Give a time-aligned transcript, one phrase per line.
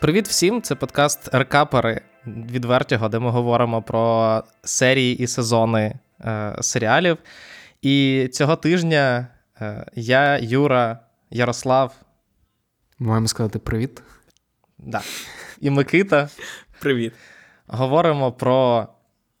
[0.00, 0.62] Привіт всім!
[0.62, 7.18] Це подкаст Рекапери від Вертіго, де ми говоримо про серії і сезони е, серіалів.
[7.82, 9.26] І цього тижня
[9.60, 10.98] е, я, Юра,
[11.30, 11.94] Ярослав.
[12.98, 14.02] Маємо сказати привіт.
[14.78, 15.02] Да.
[15.60, 16.28] І Микита.
[16.80, 17.12] Привіт.
[17.66, 18.88] Говоримо про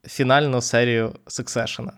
[0.06, 1.90] фінальну серію Succession.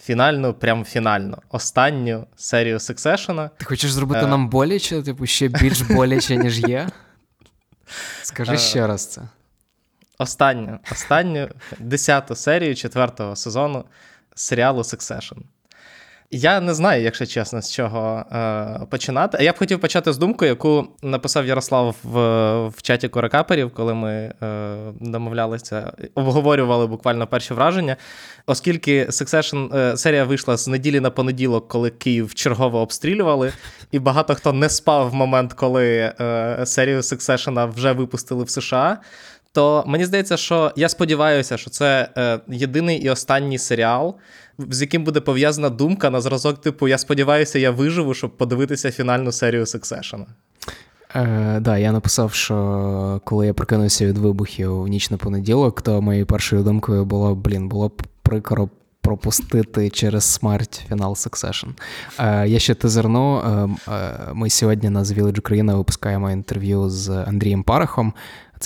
[0.00, 1.38] Фінальну, прям фінальну.
[1.48, 3.50] Останню серію Succession.
[3.58, 4.26] Ти хочеш зробити е...
[4.26, 6.88] нам боляче, типу, ще більш боляче, ніж є?
[8.22, 9.22] Скажи е, ще раз це.
[10.18, 13.84] Останню, останню десяту серію четвертого сезону
[14.34, 15.38] серіалу Succession.
[16.30, 19.44] Я не знаю, якщо чесно, з чого е, починати.
[19.44, 22.16] Я б хотів почати з думкою, яку написав Ярослав в
[22.68, 24.32] в чаті корекаперів, коли ми е,
[25.00, 27.96] домовлялися, обговорювали буквально перші враження.
[28.46, 33.52] Оскільки Succession, е, серія вийшла з неділі на понеділок, коли Київ чергово обстрілювали,
[33.92, 38.98] і багато хто не спав в момент, коли е, серію Succession вже випустили в США.
[39.56, 44.14] То мені здається, що я сподіваюся, що це е, єдиний і останній серіал,
[44.58, 49.32] з яким буде пов'язана думка на зразок, типу, я сподіваюся, я виживу, щоб подивитися фінальну
[49.32, 50.24] серію Succession.
[51.14, 56.02] Е, да, я написав, що коли я прокинувся від вибухів в ніч на понеділок, то
[56.02, 58.68] моєю першою думкою було: блін, було б прикро
[59.06, 61.68] пропустити через смерть фінал Succession.
[62.18, 63.38] Е, Я ще тизерну.
[63.38, 68.12] Е, е, Ми сьогодні на The Village Україна випускаємо інтерв'ю з Андрієм Парахом.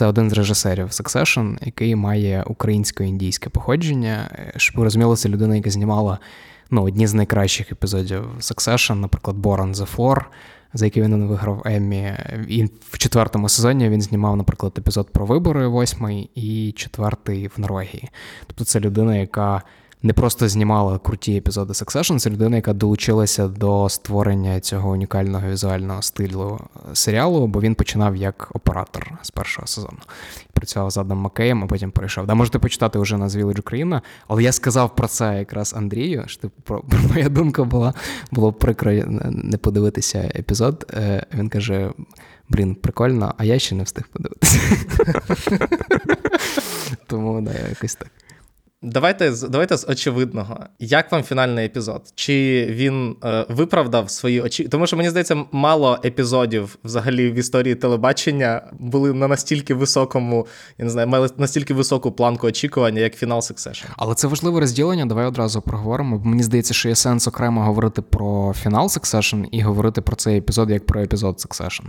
[0.01, 4.31] Це один з режисерів Succession, який має українсько-індійське походження.
[4.56, 6.19] Щоб ви розуміли, це людина, яка знімала
[6.70, 10.25] ну, одні з найкращих епізодів Succession, наприклад, Born the Floor,
[10.75, 12.12] за який він виграв Еммі.
[12.48, 18.11] І в четвертому сезоні він знімав, наприклад, епізод про вибори восьмий і четвертий в Норвегії.
[18.47, 19.62] Тобто це людина, яка
[20.03, 26.03] не просто знімала круті епізоди Succession, це людина, яка долучилася до створення цього унікального візуального
[26.03, 26.61] стилю
[26.93, 29.99] серіалу, бо він починав як оператор з першого сезону.
[30.53, 32.27] Працював з Адам Макеєм, а потім перейшов.
[32.27, 36.25] Да, можете почитати вже на Village Україна, але я сказав про це якраз Андрію.
[36.27, 37.94] що типу, про, про моя думка була
[38.31, 38.93] було прикро
[39.31, 40.93] не подивитися епізод.
[40.94, 41.93] Е, він каже:
[42.49, 44.59] Блін, прикольно, а я ще не встиг подивитися.
[47.06, 48.11] Тому да, якось так.
[48.83, 50.59] Давайте давайте з очевидного.
[50.79, 52.13] Як вам фінальний епізод?
[52.15, 54.69] Чи він е, виправдав свої очі?
[54.69, 60.47] Тому що мені здається, мало епізодів взагалі в історії телебачення були на настільки високому,
[60.79, 63.85] я не знаю, мали настільки високу планку очікування, як фінал Succession.
[63.97, 65.07] Але це важливе розділення.
[65.07, 66.19] Давай одразу проговоримо.
[66.19, 70.39] Бо мені здається, що є сенс окремо говорити про фінал Succession і говорити про цей
[70.39, 71.85] епізод як про епізод Succession.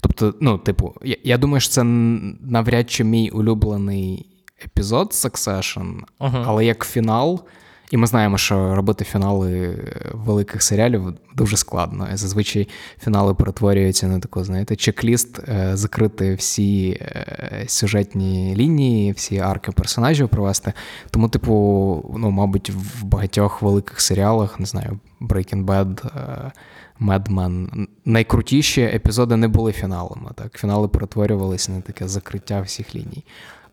[0.00, 6.44] Тобто, ну, типу, я, я думаю, що це навряд чи мій улюблений епізод Succession, uh-huh.
[6.46, 7.44] але як фінал.
[7.90, 9.78] І ми знаємо, що робити фінали
[10.12, 12.08] великих серіалів дуже складно.
[12.12, 12.68] І Зазвичай
[13.04, 20.28] фінали перетворюються на таку, знаєте, чек-ліст, е, закрити всі е, сюжетні лінії, всі арки персонажів
[20.28, 20.72] провести.
[21.10, 26.52] Тому, типу, ну, мабуть, в багатьох великих серіалах, не знаю, Breaking Bad, е,
[27.00, 30.30] Mad Men, найкрутіші епізоди не були фіналами.
[30.34, 33.24] Так, Фінали перетворювалися на таке закриття всіх ліній.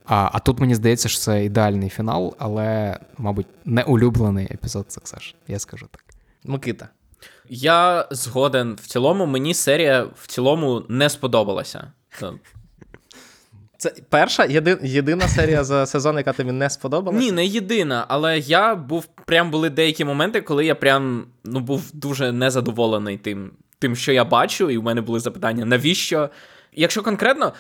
[0.06, 5.34] А а тут мені здається, що це ідеальний фінал, але, мабуть, не улюблений епізод Succession,
[5.48, 6.04] я скажу так.
[6.44, 6.90] Микита.
[7.50, 11.92] Я згоден в цілому, мені серія в цілому не сподобалася.
[13.78, 17.26] Це перша єди, єдина серія за сезон, яка тобі не сподобалася?
[17.26, 21.84] Ні, не єдина, але я був прям були деякі моменти, коли я прям ну, був
[21.94, 26.30] дуже незадоволений тим, тим, що я бачу, і в мене були запитання, навіщо?
[26.74, 27.54] Якщо конкретно,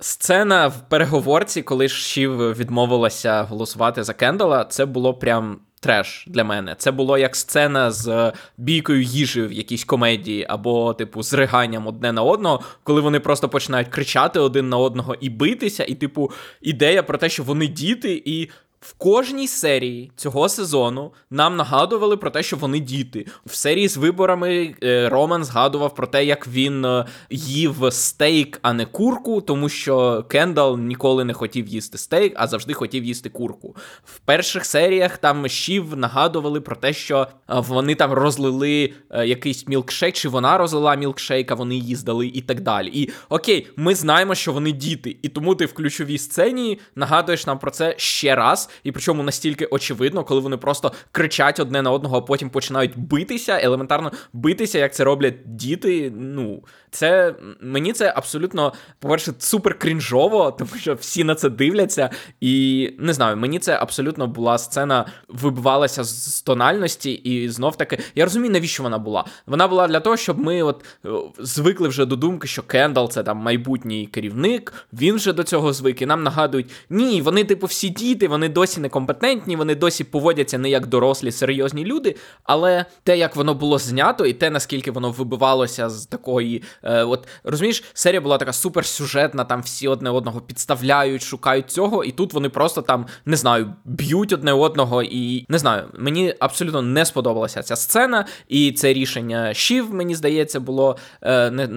[0.00, 6.74] Сцена в переговорці, коли Шів відмовилася голосувати за Кендала, це було прям треш для мене.
[6.78, 12.12] Це було як сцена з бійкою їжі в якійсь комедії, або, типу, з риганням одне
[12.12, 16.30] на одного, коли вони просто починають кричати один на одного і битися, і, типу,
[16.62, 18.48] ідея про те, що вони діти, і
[18.80, 23.26] в кожній серії цього сезону нам нагадували про те, що вони діти.
[23.46, 28.72] В серії з виборами е, Роман згадував про те, як він е, їв стейк, а
[28.72, 33.76] не курку, тому що Кендал ніколи не хотів їсти стейк, а завжди хотів їсти курку.
[34.04, 38.92] В перших серіях там Шів нагадували про те, що е, вони там розлили
[39.24, 42.90] якийсь мілкшейк, чи вона розлила мілкшейк, а вони її здали, і так далі.
[42.92, 47.58] І окей, ми знаємо, що вони діти, і тому ти в ключовій сцені нагадуєш нам
[47.58, 52.16] про це ще раз і причому настільки очевидно, коли вони просто кричать одне на одного,
[52.16, 56.12] а потім починають битися, елементарно битися, як це роблять діти.
[56.16, 62.10] Ну, це мені це абсолютно, по-перше, супер крінжово, тому що всі на це дивляться.
[62.40, 68.24] І не знаю, мені це абсолютно була сцена, вибивалася з тональності, і знов таки я
[68.24, 69.24] розумію, навіщо вона була.
[69.46, 73.22] Вона була для того, щоб ми от е, звикли вже до думки, що Кендал це
[73.22, 77.88] там майбутній керівник, він вже до цього звик, і нам нагадують, ні, вони, типу, всі
[77.88, 82.16] діти, вони досі некомпетентні, вони досі поводяться не як дорослі, серйозні люди.
[82.42, 86.62] Але те, як воно було знято, і те, наскільки воно вибивалося з такої.
[86.82, 92.12] Е, от розумієш, серія була така суперсюжетна, там всі одне одного підставляють, шукають цього, і
[92.12, 97.04] тут вони просто там не знаю, б'ють одне одного, і не знаю, мені абсолютно не
[97.04, 101.68] сподобалася ця сцена, і це рішення щів, мені здається, було е, не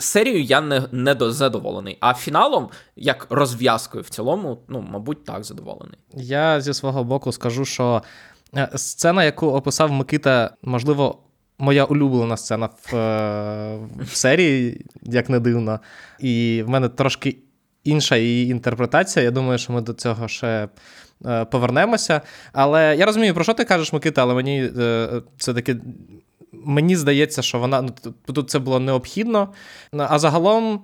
[0.00, 1.96] серією я не, не задоволений.
[2.00, 5.98] А фіналом, як розв'язкою в цілому, ну, мабуть, так задоволений.
[6.16, 8.02] Я зі свого боку скажу, що
[8.56, 11.18] е, сцена, яку описав Микита, можливо.
[11.58, 15.80] Моя улюблена сцена в, е, в серії, як не дивно.
[16.18, 17.36] І в мене трошки
[17.84, 19.24] інша її інтерпретація.
[19.24, 20.68] Я думаю, що ми до цього ще
[21.26, 22.20] е, повернемося.
[22.52, 24.70] Але я розумію, про що ти кажеш, Микита, але мені
[25.38, 25.76] це таки.
[26.52, 27.90] Мені здається, що вона ну,
[28.26, 29.48] тут це було необхідно.
[29.92, 30.80] А загалом.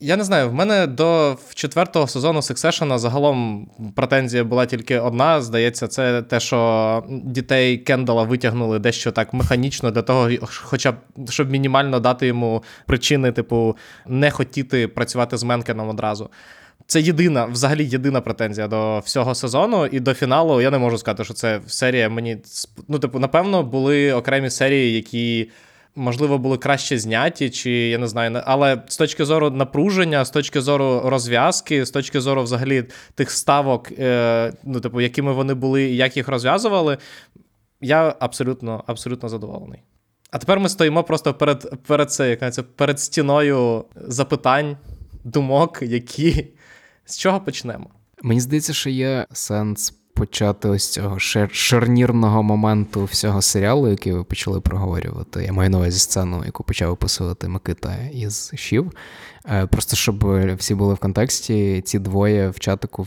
[0.00, 5.42] Я не знаю, в мене до четвертого сезону Succession загалом претензія була тільки одна.
[5.42, 10.96] Здається, це те, що дітей Кендала витягнули дещо так механічно для того, хоча б
[11.28, 13.76] щоб мінімально дати йому причини, типу,
[14.06, 16.30] не хотіти працювати з Менкеном одразу.
[16.86, 21.24] Це єдина, взагалі єдина претензія до всього сезону, і до фіналу я не можу сказати,
[21.24, 22.38] що це серія мені.
[22.88, 25.50] Ну, типу, напевно, були окремі серії, які
[25.96, 30.60] можливо, були краще зняті, чи я не знаю, але з точки зору напруження, з точки
[30.60, 35.96] зору розв'язки, з точки зору взагалі тих ставок, е, ну, типу, якими вони були і
[35.96, 36.98] як їх розв'язували,
[37.80, 39.82] я абсолютно абсолютно задоволений.
[40.30, 44.76] А тепер ми стоїмо просто перед перед, це, як це, перед стіною запитань,
[45.24, 46.46] думок, які
[47.04, 47.90] з чого почнемо.
[48.22, 51.18] Мені здається, що є сенс почати ось цього
[51.52, 55.44] шарнірного моменту всього серіалу, який ви почали проговорювати.
[55.44, 58.92] Я маю на увазі сцену, яку почав описувати Микита із Шів.
[59.52, 63.06] Е, просто щоб всі були в контексті, ці двоє в чатику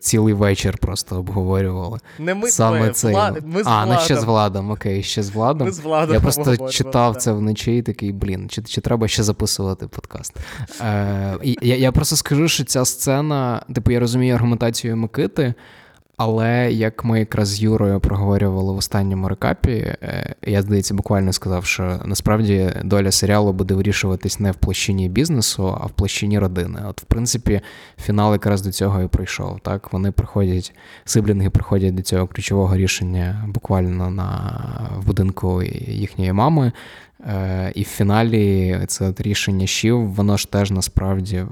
[0.00, 1.98] цілий вечір просто обговорювали.
[2.18, 3.12] Не ми Саме двоє, цей...
[3.12, 3.46] Влад...
[3.46, 5.66] ми з А, ну ще з Владом, окей, ще з Владом.
[5.66, 9.22] Ми з Владом Я просто читав це вночі і такий, блін, чи чи треба ще
[9.22, 10.36] записувати подкаст?
[10.80, 15.54] Е, Я я просто скажу, що ця сцена, типу, я розумію аргументацію Микити.
[16.22, 21.64] Але як ми якраз з Юрою проговорювали в останньому рекапі, е, я здається, буквально сказав,
[21.64, 26.80] що насправді доля серіалу буде вирішуватись не в площині бізнесу, а в площині родини.
[26.88, 27.60] От, в принципі,
[28.02, 29.60] фінал якраз до цього і прийшов.
[29.60, 30.74] Так, вони приходять,
[31.04, 34.60] сиблінги приходять до цього ключового рішення буквально на
[34.98, 36.72] в будинку їхньої мами.
[37.26, 41.44] Е, і в фіналі це рішення щів, воно ж теж насправді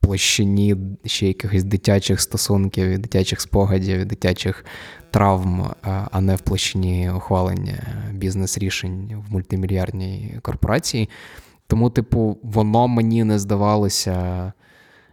[0.00, 4.64] площині ще якихось дитячих стосунків, дитячих спогадів, дитячих
[5.10, 5.70] травм,
[6.10, 7.74] а не в площині ухвалення
[8.12, 11.08] бізнес-рішень в мультимільярдній корпорації.
[11.66, 14.52] Тому, типу, воно мені не здавалося.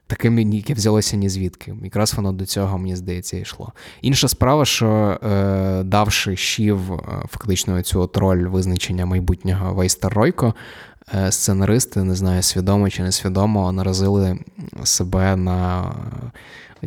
[0.08, 1.76] Таким, яке взялося ні звідки.
[1.84, 3.72] Якраз воно до цього, мені здається, йшло.
[4.02, 7.00] Інша справа, що е, давши щів е,
[7.30, 10.54] фактично цю от роль визначення майбутнього Вейстер Ройко,
[10.95, 10.95] Е,
[11.30, 14.40] сценаристи, не знаю, свідомо чи несвідомо, наразили
[14.84, 15.92] себе на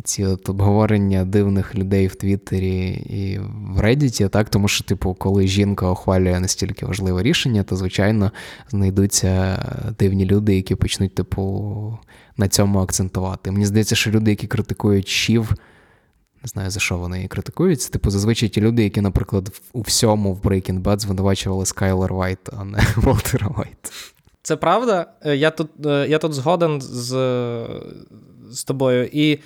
[0.03, 3.39] ці от обговорення дивних людей в Твіттері і
[3.73, 8.31] в Reddit, так, тому що, типу, коли жінка ухвалює настільки важливе рішення, то, звичайно,
[8.71, 9.63] знайдуться
[9.99, 11.97] дивні люди, які почнуть, типу,
[12.37, 13.51] на цьому акцентувати.
[13.51, 15.53] Мені здається, що люди, які критикують Шів.
[16.43, 17.81] Не знаю, за що вони її критикують.
[17.81, 22.39] Це, типу, зазвичай ті люди, які, наприклад, у всьому в Breaking Bad звинувачували Скайлер Вайт,
[22.57, 23.91] а не Волтера Вайт.
[24.41, 25.05] Це правда.
[25.25, 27.09] Е, я тут е, я тут згоден з
[28.51, 29.09] з тобою.
[29.11, 29.39] І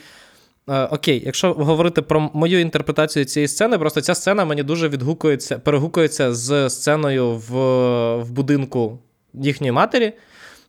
[0.69, 5.59] е, окей, якщо говорити про мою інтерпретацію цієї сцени, просто ця сцена мені дуже відгукується,
[5.59, 7.53] перегукується з сценою в,
[8.17, 8.99] в будинку
[9.33, 10.13] їхньої матері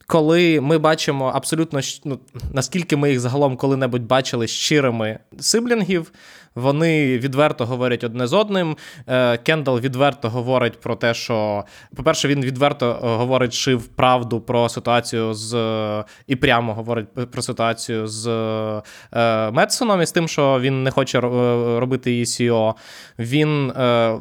[0.06, 2.18] коли ми бачимо абсолютно ну,
[2.52, 6.12] наскільки ми їх загалом коли-небудь бачили щирими сиблінгів,
[6.54, 8.76] вони відверто говорять одне з одним.
[9.08, 11.64] Е, Кендал відверто говорить про те, що,
[11.96, 15.54] по-перше, він відверто е, говорить шив правду про ситуацію з
[16.26, 18.26] і прямо говорить про ситуацію з
[19.12, 22.74] е, Медсоном і з тим, що він не хоче робити її CEO.
[23.18, 23.72] Він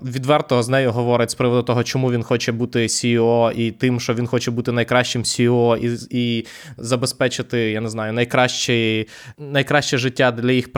[0.06, 4.14] відверто з нею говорить з приводу того, чому він хоче бути CEO, і тим, що
[4.14, 6.46] він хоче бути найкращим CEO І і
[6.78, 9.06] забезпечити, я не знаю, найкраще
[9.38, 10.70] найкраще життя для їх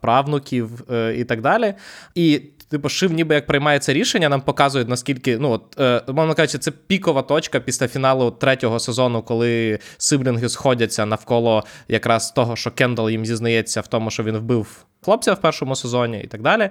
[0.00, 1.74] правнуків е, і так далі.
[2.14, 6.34] І Типу, Шив ніби як приймає це рішення, нам показують, наскільки, ну, от, е, мовно
[6.34, 12.70] кажучи, це пікова точка після фіналу третього сезону, коли сиблінги сходяться навколо якраз того, що
[12.70, 16.70] Кендал їм зізнається в тому, що він вбив хлопця в першому сезоні і так далі.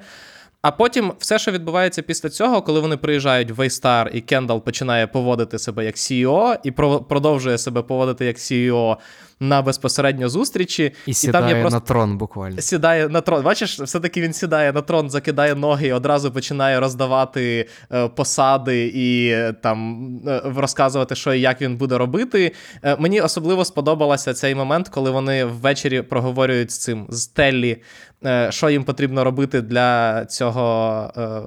[0.62, 5.08] А потім все, що відбувається після цього, коли вони приїжджають в Вейстар, і Кендал починає
[5.08, 8.98] поводити себе як CEO, і продовжує себе поводити як CEO
[9.40, 10.92] на безпосередньо зустрічі.
[11.06, 11.80] І сідає там є просто...
[11.80, 12.62] на трон буквально.
[12.62, 13.44] Сідає на трон.
[13.44, 19.36] Бачиш, все-таки він сідає на трон, закидає ноги і одразу починає роздавати е, посади і
[19.62, 22.52] там е, розказувати, що і як він буде робити.
[22.84, 27.78] Е, мені особливо сподобалося цей момент, коли вони ввечері проговорюють з цим з Теллі,
[28.26, 31.42] е, що їм потрібно робити для цього, е,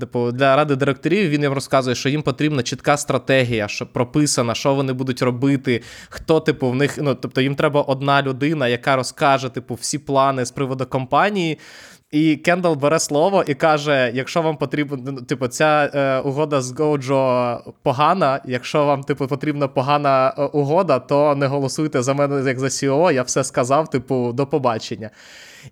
[0.00, 1.28] типу, для ради директорів.
[1.28, 6.40] Він їм розказує, що їм потрібна чітка стратегія, що прописана, що вони будуть робити, хто,
[6.40, 6.98] типу, в них.
[6.98, 11.58] ну, тобто Тобто їм треба одна людина, яка розкаже типу, всі плани з приводу компанії.
[12.10, 16.72] І Кендал бере слово і каже: якщо вам потрібно, ну, типу, ця е, угода з
[16.72, 18.40] Гоуджо погана.
[18.44, 23.12] Якщо вам типу, потрібна погана е, угода, то не голосуйте за мене як за CEO,
[23.12, 25.10] Я все сказав, типу, до побачення.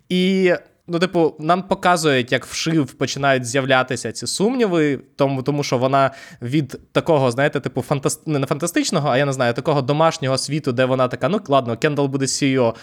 [0.09, 0.53] І
[0.89, 6.11] Ну, типу, нам показують, як в Шів починають з'являтися ці сумніви, тому тому що вона
[6.41, 8.27] від такого, знаєте, типу, фантаст...
[8.27, 12.07] не фантастичного, а я не знаю, такого домашнього світу, де вона така, ну ладно, Кендал
[12.07, 12.75] буде CEO,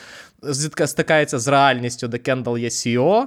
[0.86, 3.24] стикається з реальністю, де Кендал є CEO.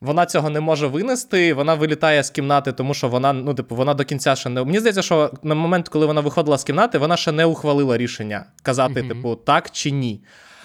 [0.00, 3.94] Вона цього не може винести, вона вилітає з кімнати, тому що вона, ну, типу, вона
[3.94, 4.64] до кінця ще не.
[4.64, 8.44] Мені здається, що на момент, коли вона виходила з кімнати, вона ще не ухвалила рішення
[8.62, 9.08] казати, mm-hmm.
[9.08, 10.20] типу, так чи ні.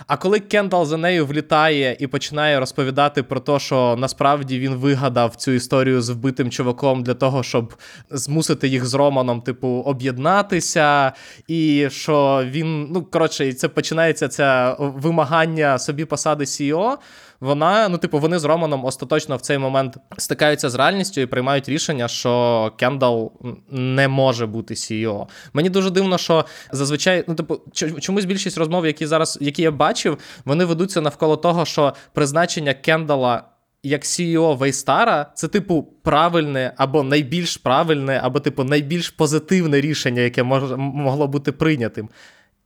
[0.07, 5.35] А коли Кендал за нею влітає і починає розповідати про те, що насправді він вигадав
[5.35, 7.73] цю історію з вбитим чуваком для того, щоб
[8.09, 11.11] змусити їх з Романом, типу, об'єднатися,
[11.47, 16.97] і що він, ну коротше, це починається це вимагання собі посади CEO,
[17.41, 21.69] вона, ну, типу, вони з Романом остаточно в цей момент стикаються з реальністю і приймають
[21.69, 23.31] рішення, що Кендал
[23.71, 25.27] не може бути CEO.
[25.53, 27.61] Мені дуже дивно, що зазвичай, ну, типу,
[27.99, 33.43] чомусь більшість розмов, які зараз, які я бачив, вони ведуться навколо того, що призначення Кендала.
[33.83, 40.43] Як CEO Вейстара, це, типу, правильне або найбільш правильне, або, типу, найбільш позитивне рішення, яке
[40.43, 42.09] мож, могло бути прийнятим.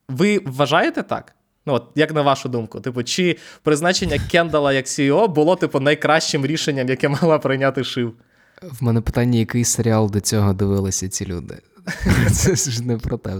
[0.10, 1.36] Ви вважаєте так?
[1.66, 6.46] Ну, от, як на вашу думку, типу, чи призначення Кендала як CEO було, типу, найкращим
[6.46, 8.14] рішенням, яке мала прийняти Шив?
[8.62, 11.58] В мене питання, який серіал до цього дивилися ці люди?
[12.32, 13.34] Це ж не про те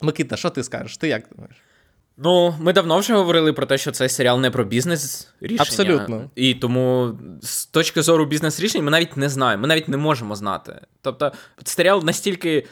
[0.00, 0.96] Микита, що ти скажеш?
[0.96, 1.56] Ти як думаєш?
[2.16, 5.62] Ну, ми давно вже говорили про те, що цей серіал не про бізнес рішення.
[5.62, 6.30] Абсолютно.
[6.34, 10.34] І тому з точки зору бізнес рішень ми навіть не знаємо, ми навіть не можемо
[10.34, 10.80] знати.
[11.02, 11.32] Тобто,
[11.64, 12.66] серіал настільки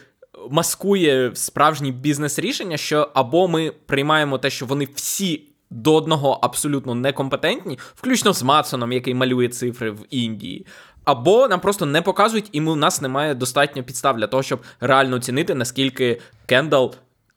[0.51, 7.79] маскує справжні бізнес-рішення, що або ми приймаємо те, що вони всі до одного абсолютно некомпетентні,
[7.95, 10.65] включно з Матсоном, який малює цифри в Індії.
[11.03, 15.15] Або нам просто не показують, і у нас немає достатньо підстав для того, щоб реально
[15.15, 16.95] оцінити, наскільки Кендал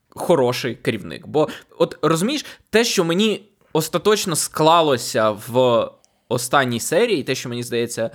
[0.09, 1.27] хороший керівник.
[1.27, 3.41] Бо, от розумієш, те, що мені
[3.73, 5.87] остаточно склалося в
[6.29, 8.11] останній серії, те, що мені здається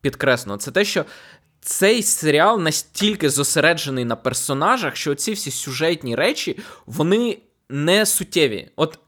[0.00, 1.04] підкреслено, це те, що
[1.66, 8.68] цей серіал настільки зосереджений на персонажах, що ці всі сюжетні речі вони не суттєві.
[8.76, 8.98] От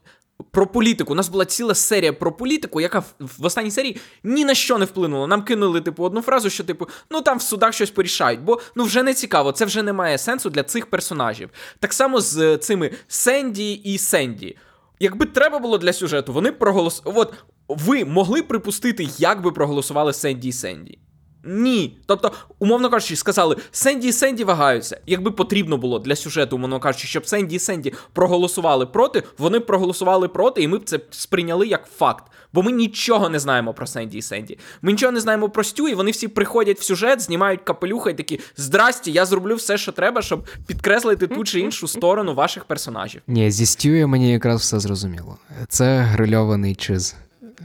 [0.51, 1.13] про політику.
[1.13, 4.85] У нас була ціла серія про політику, яка в останній серії ні на що не
[4.85, 5.27] вплинула.
[5.27, 8.83] Нам кинули, типу, одну фразу, що, типу, ну там в судах щось порішають, бо ну
[8.83, 11.49] вже не цікаво, це вже не має сенсу для цих персонажів.
[11.79, 14.57] Так само з цими Сенді і Сенді.
[14.99, 17.19] Якби треба було для сюжету, вони проголосували.
[17.19, 17.33] От
[17.67, 20.99] ви могли припустити, як би проголосували Сенді і Сенді.
[21.43, 21.97] Ні.
[22.05, 24.99] Тобто, умовно кажучи, сказали, Сенді і Сенді вагаються.
[25.05, 29.65] Якби потрібно було для сюжету, умовно кажучи, щоб Сенді і Сенді проголосували проти, вони б
[29.65, 32.23] проголосували проти, і ми б це сприйняли як факт.
[32.53, 34.57] Бо ми нічого не знаємо про Сенді і Сенді.
[34.81, 38.17] Ми нічого не знаємо про Стю, і вони всі приходять в сюжет, знімають капелюха і
[38.17, 43.21] такі: Здрасті, я зроблю все, що треба, щоб підкреслити ту чи іншу сторону ваших персонажів.
[43.27, 45.37] Ні, зі Стю мені якраз все зрозуміло.
[45.67, 47.15] Це грильований чиз.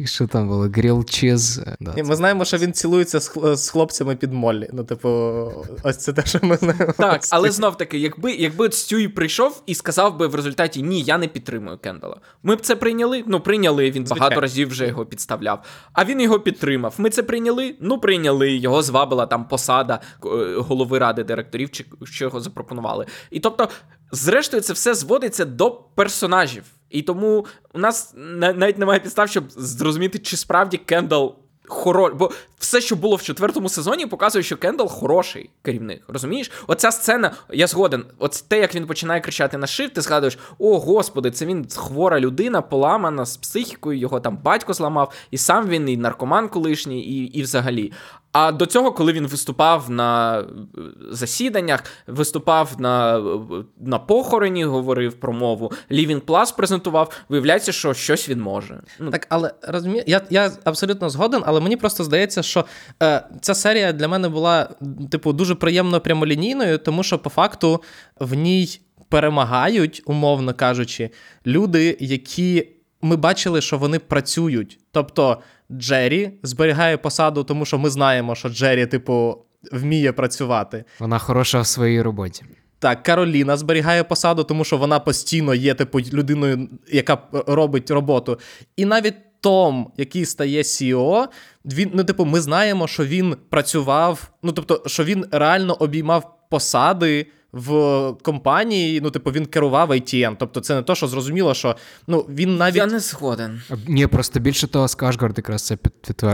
[0.04, 0.68] Що там було?
[0.74, 1.60] Гріл чіз.
[1.80, 2.14] Да, Ми це...
[2.14, 4.68] знаємо, що він цілується з, з хлопцями під Моллі.
[4.72, 5.08] Ну, типу,
[5.82, 6.92] ось це те, що ми знаємо.
[6.98, 11.18] Так, але знов таки, якби якби Стюй прийшов і сказав би в результаті ні, я
[11.18, 12.16] не підтримую Кендала.
[12.42, 13.24] Ми б це прийняли?
[13.26, 14.20] Ну, прийняли, він Звичайно.
[14.20, 15.64] багато разів вже його підставляв.
[15.92, 16.94] А він його підтримав.
[16.98, 17.74] Ми це прийняли?
[17.80, 18.52] Ну, прийняли.
[18.52, 23.06] Його звабила там посада е, голови ради директорів, чи що його запропонували.
[23.30, 23.68] І тобто,
[24.12, 26.64] зрештою, це все зводиться до персонажів.
[26.90, 31.36] І тому у нас навіть немає підстав, щоб зрозуміти, чи справді Кендал
[31.72, 32.14] хоро...
[32.14, 36.02] Бо все, що було в четвертому сезоні, показує, що Кендал хороший керівник.
[36.08, 36.50] Розумієш?
[36.66, 38.04] Оця сцена, я згоден.
[38.18, 42.20] От те, як він починає кричати на шиф, ти згадуєш: о, господи, це він хвора
[42.20, 47.24] людина, поламана з психікою, його там батько зламав, і сам він, і наркоман колишній, і,
[47.24, 47.92] і взагалі.
[48.32, 50.44] А до цього, коли він виступав на е,
[51.10, 53.20] засіданнях, виступав на е,
[53.80, 58.80] на похороні, говорив про мову, Living Plus презентував, виявляється, що щось він може.
[58.98, 62.64] Ну так, але розумію, я я абсолютно згоден, але мені просто здається, що
[63.02, 64.68] е, ця серія для мене була,
[65.10, 67.82] типу, дуже приємно прямолінійною, тому що по факту
[68.20, 71.10] в ній перемагають, умовно кажучи,
[71.46, 72.68] люди, які
[73.02, 74.78] ми бачили, що вони працюють.
[74.92, 79.38] Тобто Джері зберігає посаду, тому що ми знаємо, що Джері, типу,
[79.72, 80.84] вміє працювати.
[80.98, 82.44] Вона хороша в своїй роботі.
[82.78, 88.38] Так, Кароліна зберігає посаду, тому що вона постійно є, типу, людиною, яка робить роботу.
[88.76, 91.26] І навіть Том, який стає CEO,
[91.64, 97.26] він, ну, типу, ми знаємо, що він працював, ну тобто, що він реально обіймав посади
[97.52, 100.36] в компанії, ну, типу, він керував ITN.
[100.38, 102.76] Тобто, це не то, що зрозуміло, що ну, він навіть.
[102.76, 103.62] Я не згоден.
[103.86, 105.76] Ні, просто більше того, Скашгард якраз це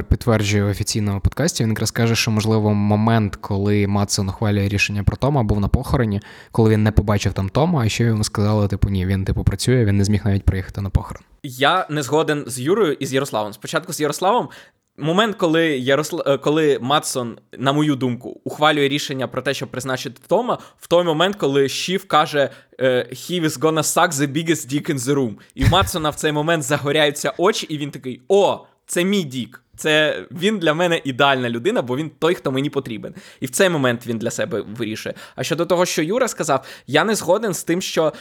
[0.08, 1.62] підтверджує в офіційному подкасті.
[1.62, 6.20] Він якраз каже, що, можливо, момент, коли Матсон ухвалює рішення про Тома, був на похороні,
[6.52, 9.84] коли він не побачив там Тома, а ще йому сказали, типу, ні, він типу працює,
[9.84, 11.22] він не зміг навіть приїхати на похорон.
[11.42, 13.52] Я не згоден з Юрою і з Ярославом.
[13.52, 14.48] Спочатку з Ярославом
[14.98, 16.24] Момент, коли Яросла...
[16.26, 21.04] Е, коли Матсон, на мою думку, ухвалює рішення про те, щоб призначити Тома, в той
[21.04, 22.50] момент, коли Шіф каже
[22.80, 25.34] е, «He is gonna suck the biggest dick in the room».
[25.54, 29.62] І Матсона в цей момент загоряються очі, і він такий: О, це мій дік.
[29.78, 33.14] Це він для мене ідеальна людина, бо він той, хто мені потрібен.
[33.40, 35.14] І в цей момент він для себе вирішує.
[35.36, 38.12] А щодо того, що Юра сказав, я не згоден з тим, що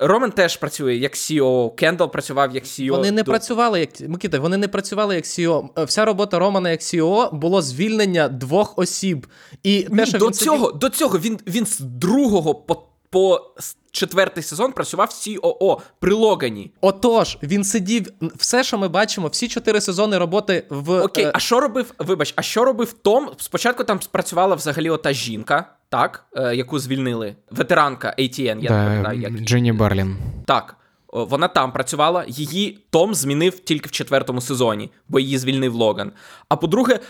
[0.00, 2.90] Роман теж працює як CEO, Кендал працював як CEO.
[2.90, 3.30] Вони не до...
[3.30, 5.68] працювали як Микита, вони не працювали як CEO.
[5.78, 9.26] Е, вся робота Романа як CEO було звільнення двох осіб.
[9.62, 10.78] І Ні, те, що до він цього сидів...
[10.78, 13.54] до цього він він з другого по по
[13.90, 16.70] четвертий сезон працював COO при Логані.
[16.80, 18.06] Отож, він сидів.
[18.20, 21.02] Все, що ми бачимо, всі чотири сезони роботи в.
[21.02, 21.30] Окей, е...
[21.34, 21.94] а що робив?
[21.98, 23.30] Вибач, а що робив Том?
[23.38, 27.36] Спочатку там працювала взагалі ота жінка, так, е, яку звільнили.
[27.50, 30.16] Ветеранка ATN, я да, не пам'ятаю, як Дженні Барлін.
[30.46, 30.76] Так.
[31.12, 36.12] Вона там працювала, її Том змінив тільки в четвертому сезоні, бо її звільнив Логан.
[36.48, 37.00] А по-друге,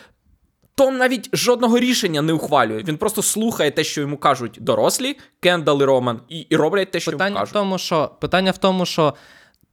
[0.74, 2.82] том навіть жодного рішення не ухвалює.
[2.82, 7.00] Він просто слухає те, що йому кажуть дорослі, Кендал і Роман, і і роблять те,
[7.00, 7.50] що питання йому кажуть.
[7.50, 9.14] В тому, що, Питання в тому, що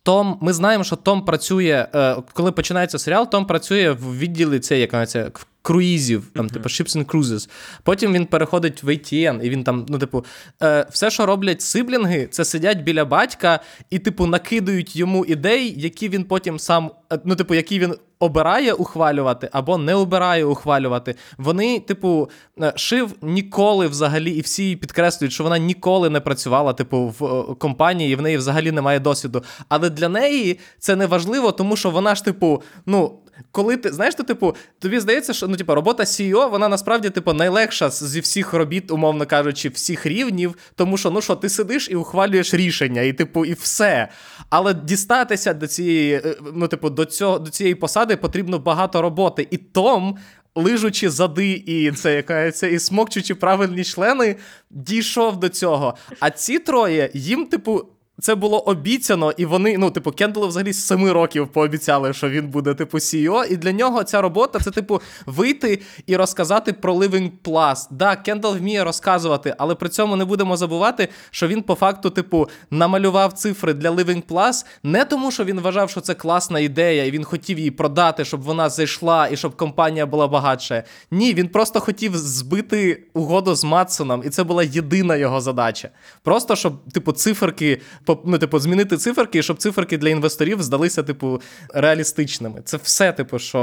[0.04, 4.80] Том, ми знаємо, що Том працює, е, коли починається серіал, Том працює в відділі це,
[4.80, 7.50] як це, круїзів, там, типу, Ships and Cruises.
[7.84, 10.26] Потім він переходить в ATN, і він там, ну, типу,
[10.64, 16.10] е, все, що роблять сиблінги, це сидять біля батька і, типу, накидають йому ідей, які
[16.10, 21.16] він потім сам, е, ну, типу, які він обирає ухвалювати або не обирає ухвалювати.
[21.38, 22.30] Вони, типу,
[22.62, 27.56] е, шив ніколи взагалі, і всі підкреслюють, що вона ніколи не працювала, типу, в е,
[27.56, 29.44] компанії, і в неї взагалі немає досвіду.
[29.70, 33.20] Але для неї це не важливо, тому що вона ж, типу, ну
[33.52, 37.34] коли ти знаєш, то, типу, тобі здається, що ну, типу, робота CEO, вона насправді типу,
[37.34, 41.96] найлегша зі всіх робіт, умовно кажучи, всіх рівнів, тому що ну що, ти сидиш і
[41.96, 44.08] ухвалюєш рішення, і типу, і все.
[44.50, 49.48] Але дістатися до цієї, е, ну, типу, до цього до цієї посади потрібно багато роботи.
[49.52, 50.18] І Том.
[50.56, 54.36] Лижучи зади і це яка і смокчучи правильні члени,
[54.70, 55.98] дійшов до цього.
[56.20, 57.86] А ці троє їм, типу,
[58.22, 62.48] це було обіцяно, і вони, ну, типу, Кендалу взагалі з семи років пообіцяли, що він
[62.48, 67.32] буде, типу, CEO, І для нього ця робота це, типу, вийти і розказати про Living
[67.44, 67.88] Plus.
[67.92, 72.50] Да, Кендал вміє розказувати, але при цьому не будемо забувати, що він по факту, типу,
[72.72, 77.12] намалював цифри для Living Plus не тому, що він вважав, що це класна ідея, і
[77.12, 80.84] він хотів її продати, щоб вона зайшла і щоб компанія була багатша.
[81.12, 85.90] Ні, він просто хотів збити угоду з Матсоном, і це була єдина його задача.
[86.24, 87.82] Просто щоб, типу, циферки
[88.26, 91.42] ну, типу, змінити циферки, щоб циферки для інвесторів здалися, типу,
[91.74, 92.62] реалістичними.
[92.66, 93.62] Це все, типу, що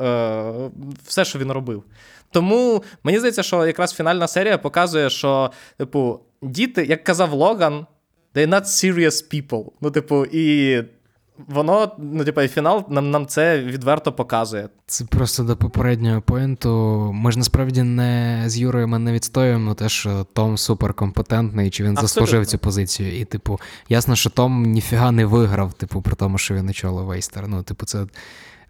[0.00, 1.82] е, все, що він робив.
[2.32, 7.86] Тому мені здається, що якраз фінальна серія показує, що, типу, діти, як казав Логан,
[8.34, 9.64] they're not serious people.
[9.80, 10.76] Ну, типу, і
[11.48, 14.68] воно, ну, типу, і фінал нам нам це відверто показує.
[14.86, 16.70] Це просто до попереднього поінту.
[17.14, 21.90] Ми ж насправді не з Юрою ми не відстоюємо те, що Том суперкомпетентний, чи він
[21.90, 22.08] Абсолютно.
[22.08, 23.20] заслужив цю позицію.
[23.20, 27.48] І, типу, ясно, що Том ніфіга не виграв, типу, при тому, що він очолив Вейстер.
[27.48, 28.06] Ну, типу, це.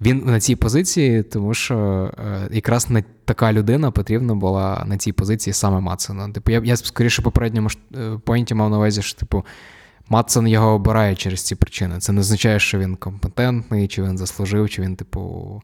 [0.00, 5.12] Він на цій позиції, тому що е, якраз не така людина потрібна була на цій
[5.12, 6.28] позиції саме Матсона.
[6.28, 9.44] Типу, я я скоріше попередньому е, поінті мав на увазі, що типу,
[10.11, 11.99] Матсон його обирає через ці причини.
[11.99, 15.62] Це не означає, що він компетентний, чи він заслужив, чи він, типу,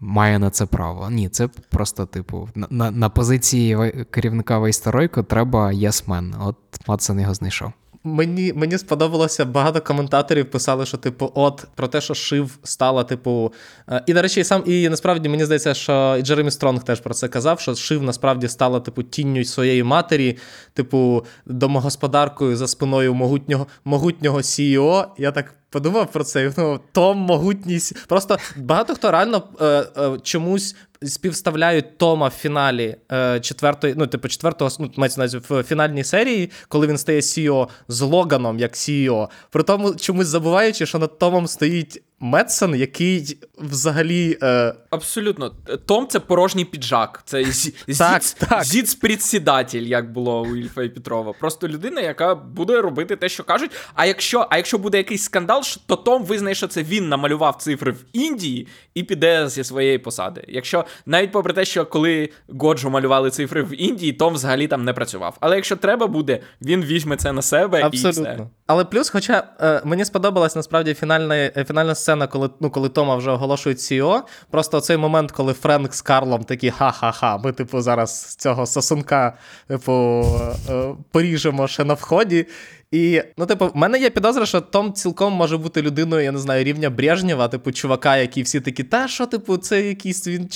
[0.00, 1.10] має на це право.
[1.10, 6.34] Ні, це просто, типу, на на, на позиції керівника Вейстеройко треба єсмен.
[6.40, 6.56] От
[6.88, 7.72] Матсон його знайшов.
[8.04, 13.52] Мені мені сподобалося, багато коментаторів писали, що, типу, от про те, що Шив стала, типу.
[13.90, 17.14] Е, і, до речі, сам і насправді мені здається, що і Джеремі Стронг теж про
[17.14, 20.38] це казав, що Шив насправді стала, типу, тінню своєї матері,
[20.72, 25.06] типу, домогосподаркою за спиною могутнього могутнього CEO.
[25.18, 26.52] Я так подумав про це.
[26.56, 28.06] Ну, Том могутність.
[28.06, 34.28] Просто багато хто реально е, е, чомусь співставляють Тома в фіналі е, четвертої, ну, типу,
[34.28, 39.28] четвертого ну, мається на в фінальній серії, коли він стає CEO з Логаном як CEO.
[39.50, 44.38] При тому чомусь забуваючи, що над Томом стоїть Метсон, який взагалі.
[44.42, 44.74] Е...
[44.90, 45.54] Абсолютно.
[45.86, 47.22] Том це порожній піджак.
[47.24, 47.44] Це
[48.62, 51.32] зіц-председатель, як було у Ільфа і Петрова.
[51.40, 53.70] Просто людина, яка буде робити те, що кажуть.
[53.94, 57.92] А якщо а якщо буде якийсь скандал, то Том визнає, що це він намалював цифри
[57.92, 60.44] в Індії і піде зі своєї посади.
[60.48, 64.92] Якщо навіть попри те, що коли Годжо малювали цифри в Індії, Том взагалі там не
[64.92, 65.36] працював.
[65.40, 68.22] Але якщо треба буде, він візьме це на себе Абсолютно.
[68.22, 68.46] і все.
[68.66, 73.16] Але плюс, хоча е, мені сподобалась насправді фінальна е, фінальна сцена, коли ну, коли Тома
[73.16, 74.20] вже оголошують CEO,
[74.50, 79.36] Просто цей момент, коли Френк з Карлом такі ха-ха-ха, ми, типу, зараз цього сосунка,
[79.68, 80.24] типу,
[80.70, 82.46] е, поріжемо ще на вході.
[82.92, 86.38] І, ну, типу, в мене є підозра, що Том цілком може бути людиною, я не
[86.38, 90.48] знаю, рівня Брежнєва, типу, чувака, який всі такі, та що, типу, це якийсь він,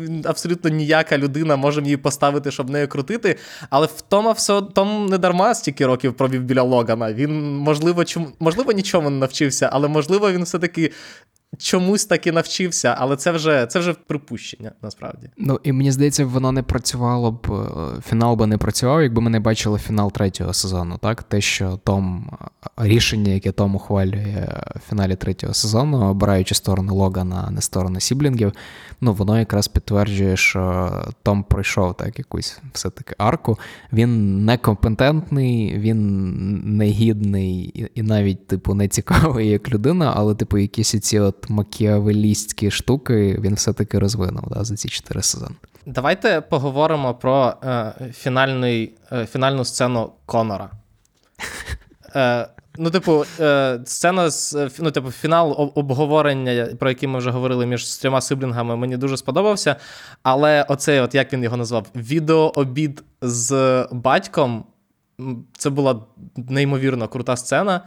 [0.00, 3.36] він абсолютно ніяка людина, можемо її поставити, щоб нею крутити.
[3.70, 7.12] Але в Тома все Том не дарма стільки років провів біля Логана.
[7.12, 10.90] Він, можливо, чому, можливо, нічому не навчився, але можливо, він все-таки
[11.58, 15.30] чомусь таки навчився, але це вже це вже припущення насправді.
[15.36, 17.46] Ну і мені здається, воно не працювало б.
[17.50, 20.98] Е, фінал би не працював, якби ми не бачили фінал третього сезону.
[21.02, 22.30] Так, те, що Том
[22.76, 28.52] рішення, яке Том ухвалює в фіналі третього сезону, обираючи сторону Логана, а не сторону Сіблінгів,
[29.00, 33.58] ну воно якраз підтверджує, що Том пройшов так якусь все-таки арку.
[33.92, 41.18] Він некомпетентний, він негідний і навіть, типу, не цікавий як людина, але, типу, якісь ці
[41.18, 45.54] от макіавелістські штуки він все-таки розвинув да, за ці чотири сезони.
[45.86, 50.70] Давайте поговоримо про е, фінальний, е, фінальну сцену Конора.
[52.16, 57.66] Е, Ну, типу, е, сцена з ну, типу, фінал обговорення, про який ми вже говорили
[57.66, 59.76] між трьома сиблінгами, мені дуже сподобався.
[60.22, 64.64] Але оцей, от як він його назвав, відеообід з батьком.
[65.58, 66.00] Це була
[66.36, 67.80] неймовірно крута сцена.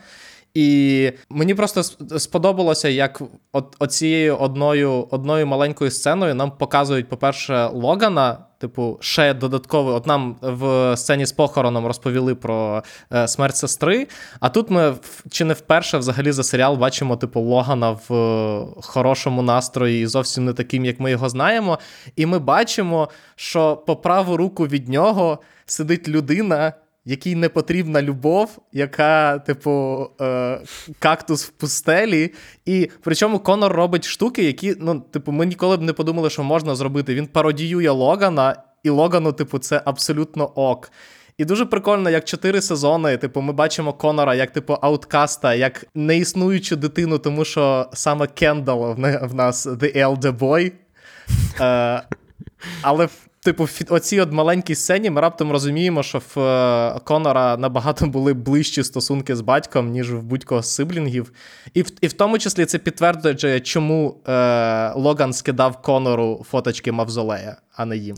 [0.54, 1.84] І мені просто
[2.20, 8.38] сподобалося, як от оцією одною одною маленькою сценою нам показують, по-перше, Логана.
[8.60, 12.84] Типу, ще додатково, от нам в сцені з похороном розповіли про
[13.14, 14.08] е, смерть сестри.
[14.40, 14.96] А тут ми
[15.30, 20.46] чи не вперше взагалі за серіал бачимо, типу, Логана в е, хорошому настрої і зовсім
[20.46, 21.80] не таким, як ми його знаємо.
[22.16, 26.74] І ми бачимо, що по праву руку від нього сидить людина,
[27.08, 30.60] якій не потрібна любов, яка, типу, е,
[31.00, 32.34] кактус в пустелі.
[32.66, 36.76] І причому Конор робить штуки, які, ну, типу, ми ніколи б не подумали, що можна
[36.76, 37.16] зробити.
[37.16, 40.92] Він пародіює Логана, і Логану, типу, це абсолютно ок.
[41.38, 46.76] І дуже прикольно, як чотири сезони, типу, ми бачимо Конора як, типу, ауткаста, як неіснуючу
[46.76, 50.72] дитину, тому що саме Кендал в нас The Elder Boy.
[51.62, 52.02] Е,
[52.82, 53.08] Але
[53.48, 58.34] типу, в оцій от маленькій сцені ми раптом розуміємо, що в е, Конора набагато були
[58.34, 61.32] ближчі стосунки з батьком, ніж в будь-кого з сиблінгів.
[61.74, 64.32] І в і в тому числі це підтверджує, чому е,
[64.96, 68.16] Логан скидав Конору фоточки Мавзолея, а не їм.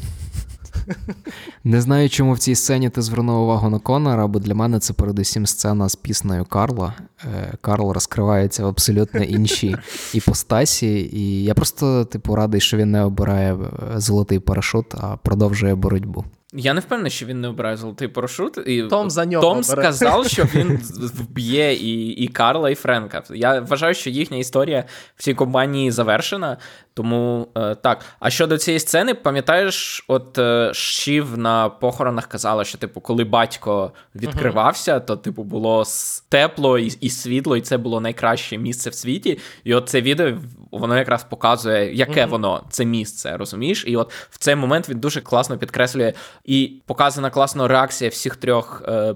[1.64, 4.94] Не знаю, чому в цій сцені ти звернув увагу на Конора, бо для мене це
[4.94, 6.94] передусім сцена з піснею Карла.
[7.24, 9.76] Е, Карл розкривається в абсолютно іншій
[10.14, 15.76] іпостасі, і я просто, типу, радий, що він не обирає е, золотий парашут, а продовжує
[15.76, 16.26] боротьбу.
[16.54, 18.58] Я не впевнений, що він не обирає золотий парашут.
[18.66, 20.80] І Том за нього Том сказав, що він
[21.14, 23.24] вб'є і і Карла, і Френка.
[23.30, 24.84] Я вважаю, що їхня історія
[25.16, 26.58] в цій компанії завершена.
[27.00, 28.06] Тому е, так.
[28.20, 33.92] А щодо цієї сцени, пам'ятаєш, от е, Шів на похоронах казала, що, типу, коли батько
[34.16, 35.06] відкривався, uh-huh.
[35.06, 35.84] то, типу, було
[36.30, 39.40] тепло і, і світло, і це було найкраще місце в світі.
[39.64, 40.38] І от це відео
[40.72, 42.30] воно якраз показує, яке uh-huh.
[42.30, 43.84] воно це місце, розумієш?
[43.88, 46.14] І от в цей момент він дуже класно підкреслює
[46.46, 48.84] і показана класно реакція всіх трьох.
[48.88, 49.16] Е,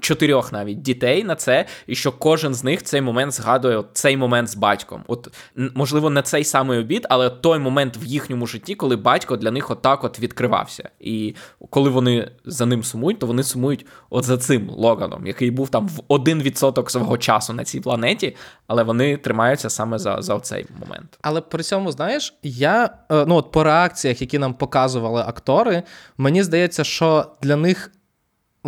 [0.00, 4.16] чотирьох навіть дітей на це, і що кожен з них цей момент згадує от цей
[4.16, 5.04] момент з батьком.
[5.06, 5.28] От
[5.74, 9.70] можливо, не цей самий обід, але той момент в їхньому житті, коли батько для них
[9.70, 10.88] отак от відкривався.
[11.00, 11.34] І
[11.70, 15.88] коли вони за ним сумують, то вони сумують от за цим Логаном, який був там
[15.88, 20.66] в один відсоток свого часу на цій планеті, але вони тримаються саме за за цей
[20.80, 21.18] момент.
[21.22, 25.82] Але при цьому, знаєш, я е, ну от по реакціях, які нам показували актори,
[26.18, 27.90] мені здається, що для них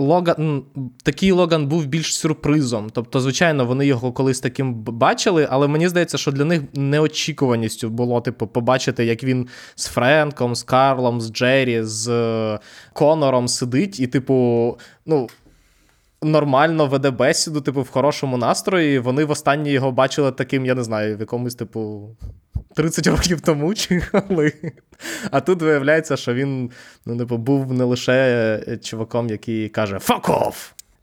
[0.00, 0.62] Логан,
[1.02, 2.90] такий Логан був більш сюрпризом.
[2.92, 8.20] Тобто, звичайно, вони його колись таким бачили, але мені здається, що для них неочікуваністю було
[8.20, 12.58] типу, побачити, як він з Френком, з Карлом, з Джері, з е,
[12.92, 15.28] Конором сидить, і, типу, ну.
[16.22, 18.98] Нормально веде бесіду, типу, в хорошому настрої.
[18.98, 22.08] Вони востаннє його бачили таким, я не знаю, в якомусь, типу,
[22.74, 24.52] 30 років тому чи коли.
[25.30, 26.70] А тут виявляється, що він
[27.06, 30.54] ну, типу, був не лише чуваком, який каже «Fuck off!».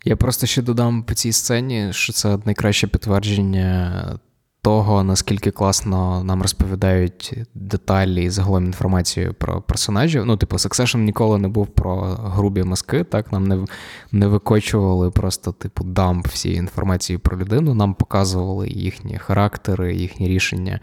[0.06, 4.20] Я просто ще додам по цій сцені, що це найкраще підтвердження
[4.68, 10.26] того, наскільки класно нам розповідають деталі і загалом інформацію про персонажів.
[10.26, 13.66] Ну, типу, Succession ніколи не був про грубі мазки, так нам не
[14.12, 17.74] не викочували просто, типу, дамп всієї інформації про людину.
[17.74, 20.80] Нам показували їхні характери, їхні рішення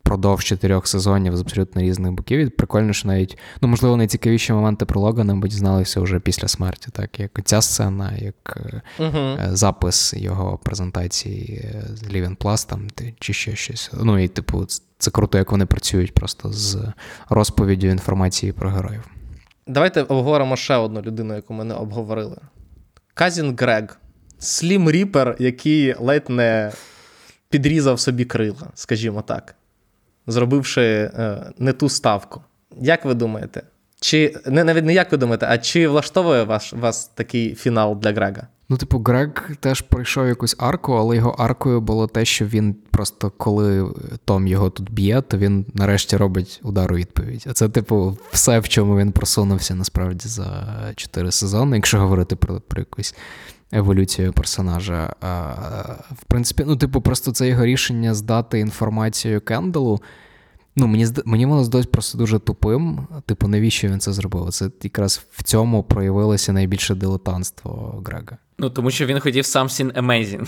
[0.00, 2.38] впродовж чотирьох сезонів з абсолютно різних боків.
[2.38, 6.88] І прикольно, що навіть, ну, можливо, найцікавіші моменти про Логана ми дізналися вже після смерті,
[6.92, 8.58] так, як ця сцена, як
[8.98, 9.54] uh-huh.
[9.54, 12.88] запис його презентації е, з Plus там,
[13.20, 13.90] чи ще щось.
[14.02, 14.66] Ну, і, типу,
[14.98, 16.78] це круто, як вони працюють просто з
[17.28, 19.04] розповіддю інформації про героїв.
[19.66, 22.36] Давайте обговоримо ще одну людину, яку ми не обговорили.
[23.14, 23.98] Казін Грег.
[24.38, 26.72] Слім Ріпер, який ледь не
[27.50, 29.54] підрізав собі крила, скажімо так
[30.30, 32.40] зробивши е, не ту ставку.
[32.80, 33.62] Як ви думаєте?
[34.00, 38.12] Чи не навіть не як ви думаєте, а чи влаштовує вас, вас такий фінал для
[38.12, 38.46] Грега?
[38.68, 43.32] Ну, типу, Грег теж пройшов якусь арку, але його аркою було те, що він просто
[43.36, 47.44] коли Том його тут б'є, то він нарешті робить удар у відповідь.
[47.50, 50.66] А це, типу, все, в чому він просунувся насправді за
[50.96, 53.14] чотири сезони, якщо говорити про, про якусь
[53.72, 55.14] еволюцію персонажа.
[56.10, 60.00] В принципі, ну, типу, просто це його рішення здати інформацію Кенделу.
[60.76, 63.06] Ну, мені мені воно здалось просто дуже тупим.
[63.26, 64.50] Типу, навіщо він це зробив?
[64.50, 68.38] Це якраз в цьому проявилося найбільше дилетантство Грега.
[68.58, 70.44] Ну, тому що він хотів something amazing.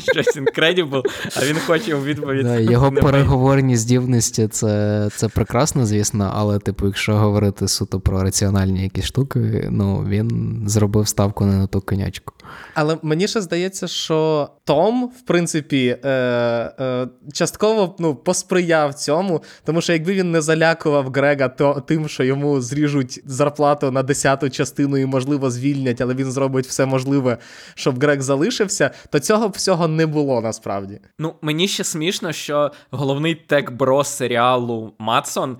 [0.12, 1.02] Щось incredible,
[1.36, 2.44] а він хоче у відповідь.
[2.46, 8.82] Да, його переговорні здібності це це прекрасно, звісно, але, типу, якщо говорити суто про раціональні
[8.82, 12.34] якісь штуки, ну він зробив ставку не на ту конячку.
[12.74, 19.80] Але мені ще здається, що Том, в принципі, е, е, частково ну, посприяв цьому, тому
[19.80, 24.96] що якби він не залякував Грега то, тим, що йому зріжуть зарплату на десяту частину
[24.96, 27.38] і, можливо, звільнять, але він зробить все можливе,
[27.74, 31.00] щоб Грег залишився, то цього всього не було насправді.
[31.18, 35.56] Ну, мені ще смішно, що головний тек-бро серіалу Матсон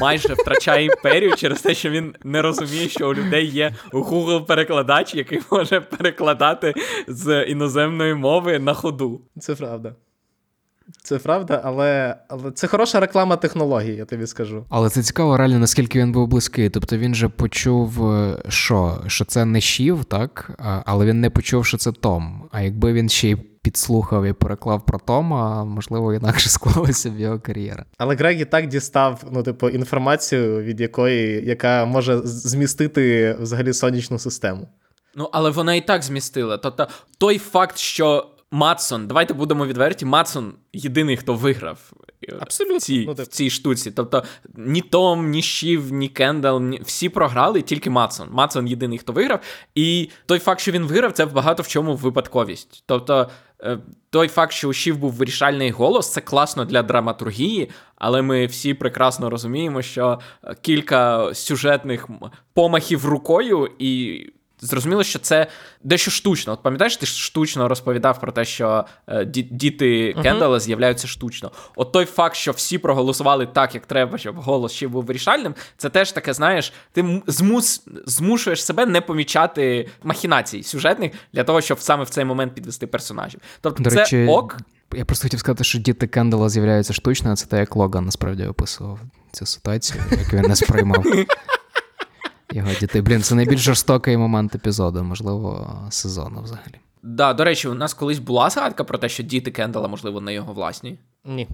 [0.00, 5.40] майже втрачає імперію через те, що він не розуміє, що у людей є Google-перекладач, який
[5.50, 6.23] може перекладати
[7.08, 9.20] з іноземної мови на ходу.
[9.40, 9.94] Це правда.
[11.02, 14.64] Це правда, але але це хороша реклама технології, я тобі скажу.
[14.68, 16.70] Але це цікаво, реально, наскільки він був близький.
[16.70, 20.50] Тобто він же почув, е, що Що це не Шів, так?
[20.86, 22.48] Але він не почув, що це Том.
[22.52, 27.40] А якби він ще й підслухав і переклав про Тома, можливо, інакше склалася б його
[27.40, 27.84] кар'єра.
[27.98, 34.18] Але Грег і так дістав ну, типу, інформацію, від якої яка може змістити взагалі сонячну
[34.18, 34.68] систему.
[35.16, 36.58] Ну, але вона і так змістила.
[36.58, 38.30] Тобто, той факт, що.
[38.54, 40.04] Матсон, давайте будемо відверті.
[40.04, 41.92] Матсон єдиний, хто виграв
[42.28, 42.76] е, Абсолютно.
[42.76, 43.90] В, цій, ну, в цій штуці.
[43.90, 44.24] Тобто
[44.54, 46.80] ні Том, ні Шів, ні Кендал, ні...
[46.84, 48.28] всі програли, тільки Матсон.
[48.30, 49.40] Матсон єдиний, хто виграв.
[49.74, 52.82] І той факт, що він виграв, це багато в чому випадковість.
[52.86, 53.28] Тобто,
[53.60, 53.78] е,
[54.10, 58.74] той факт, що у Шів був вирішальний голос, це класно для драматургії, але ми всі
[58.74, 60.18] прекрасно розуміємо, що
[60.62, 62.08] кілька сюжетних
[62.52, 64.20] помахів рукою і
[64.64, 65.46] зрозуміло, що це
[65.82, 66.52] дещо штучно.
[66.52, 70.60] От пам'ятаєш, ти штучно розповідав про те, що е, діти Кендала uh-huh.
[70.60, 71.50] з'являються штучно.
[71.76, 75.90] От той факт, що всі проголосували так, як треба, щоб голос ще був вирішальним, це
[75.90, 82.04] теж таке, знаєш, ти змус, змушуєш себе не помічати махінацій сюжетних для того, щоб саме
[82.04, 83.40] в цей момент підвести персонажів.
[83.60, 84.56] Тобто, До це речі, ок.
[84.94, 88.46] Я просто хотів сказати, що діти Кендала з'являються штучно, а це те, як Логан насправді
[88.46, 89.00] описував
[89.32, 91.04] цю ситуацію, як він не сприймав.
[92.52, 93.02] Його дітей.
[93.02, 96.74] Блін, це найбільш жорстокий момент епізоду, можливо, сезону взагалі.
[97.02, 100.34] Да, до речі, у нас колись була згадка про те, що діти Кендала, можливо, не
[100.34, 100.98] його власні.
[101.24, 101.48] Ні.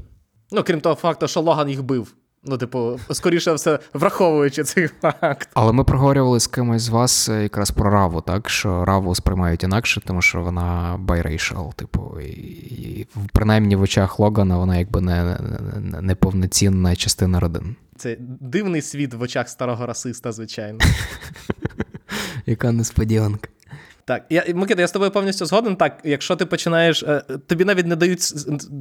[0.53, 2.15] Ну, крім того факту, що Логан їх бив.
[2.45, 5.49] Ну, типу, скоріше все, враховуючи цей факт.
[5.55, 8.51] Але ми проговорювали з кимось з вас е, якраз про Раву, так?
[8.51, 14.57] Що Раву сприймають інакше, тому що вона biracial, типу, і, і принаймні в очах Логана
[14.59, 15.39] вона якби не,
[15.81, 17.77] не, не повноцінна частина родин.
[18.01, 20.79] Це дивний світ в очах старого расиста, звичайно.
[22.47, 23.49] Яка несподіванка.
[24.11, 25.77] Так, я Микита, я з тобою повністю згоден.
[25.77, 28.23] Так, якщо ти починаєш, е, тобі навіть не дають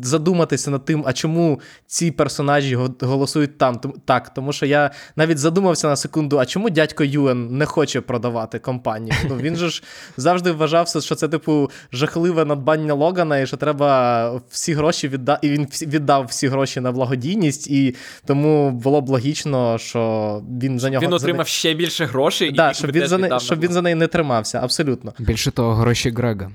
[0.06, 3.80] задуматися над тим, а чому ці персонажі голосують там.
[4.06, 8.60] Так, тому що я навіть задумався на секунду, а чому дядько Юен не хоче продавати
[8.60, 9.16] компанію?
[9.30, 9.84] Ну він же ж
[10.18, 15.48] завжди вважався, що це типу жахливе надбання Логана, і що треба всі гроші віддати.
[15.48, 20.90] І він віддав всі гроші на благодійність, і тому було б логічно, що він за
[20.90, 21.52] нього він отримав за...
[21.52, 24.60] ще більше грошей, да, і щоб він за не щоб він за неї не тримався.
[24.64, 25.14] Абсолютно.
[25.20, 26.52] Більше того, гроші Грега.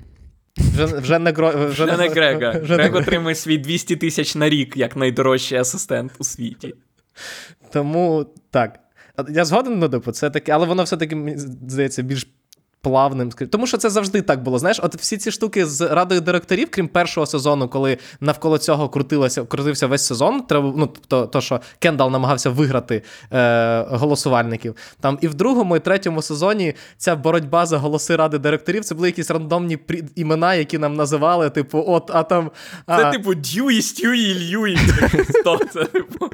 [0.57, 1.67] Вже вже не гро...
[1.67, 2.59] вже не, не Грега.
[2.59, 2.99] Вже Грег не...
[2.99, 6.73] отримує свій 200 тисяч на рік як найдорожчий асистент у світі.
[7.71, 8.79] Тому так.
[9.29, 12.27] Я згоден, ну, типу, це таке, але воно все-таки, здається, більш
[12.85, 13.29] плавним.
[13.31, 14.59] Тому що це завжди так було.
[14.59, 19.43] Знаєш, от всі ці штуки з радою директорів, крім першого сезону, коли навколо цього крутилося,
[19.43, 20.41] крутився весь сезон.
[20.41, 24.75] Треба ну, то, то що Кендал намагався виграти е, голосувальників.
[25.01, 29.07] Там і в другому, і третьому сезоні ця боротьба за голоси ради директорів це були
[29.07, 29.77] якісь рандомні
[30.15, 32.51] імена, які нам називали, типу, от, а там.
[32.85, 32.97] А...
[32.97, 34.77] Це, типу, Дьюї, Стюї, Льюї.
[35.73, 36.29] Це, типу,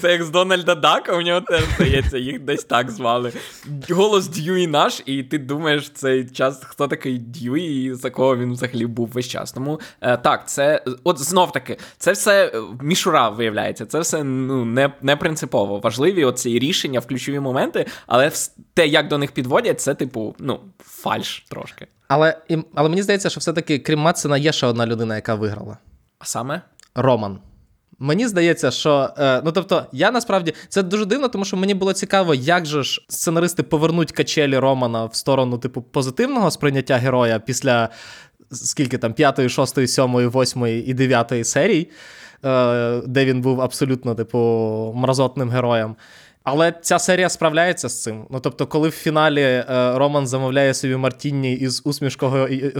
[0.00, 3.32] це як з Дональда Дака, у нього теж здається, їх десь так звали.
[3.90, 8.52] Голос Дьюї наш, і ти думаєш цей час, хто такий Дьюї і за кого він
[8.52, 9.52] взагалі був весь час.
[9.52, 13.86] Тому е, так, це от знов таки, це все е, мішура виявляється.
[13.86, 15.78] Це все ну не не принципово.
[15.78, 18.30] Важливі оці рішення в ключові моменти, але
[18.74, 21.86] те, як до них підводять, це типу ну фальш трошки.
[22.08, 22.36] Але
[22.74, 25.78] але мені здається, що все-таки крім Матсена, є ще одна людина, яка виграла.
[26.18, 26.62] А саме
[26.94, 27.38] Роман.
[28.02, 31.92] Мені здається, що е, ну тобто, я насправді це дуже дивно, тому що мені було
[31.92, 37.88] цікаво, як же ж сценаристи повернуть качелі Романа в сторону, типу, позитивного сприйняття героя після
[38.50, 41.90] скільки там п'ятої, шостої, сьомої, восьмої і дев'ятої серій,
[42.44, 44.38] е, де він був абсолютно, типу,
[44.96, 45.96] мразотним героєм.
[46.44, 48.24] Але ця серія справляється з цим.
[48.30, 52.72] Ну тобто, коли в фіналі е, Роман замовляє собі Мартінні із усмішкою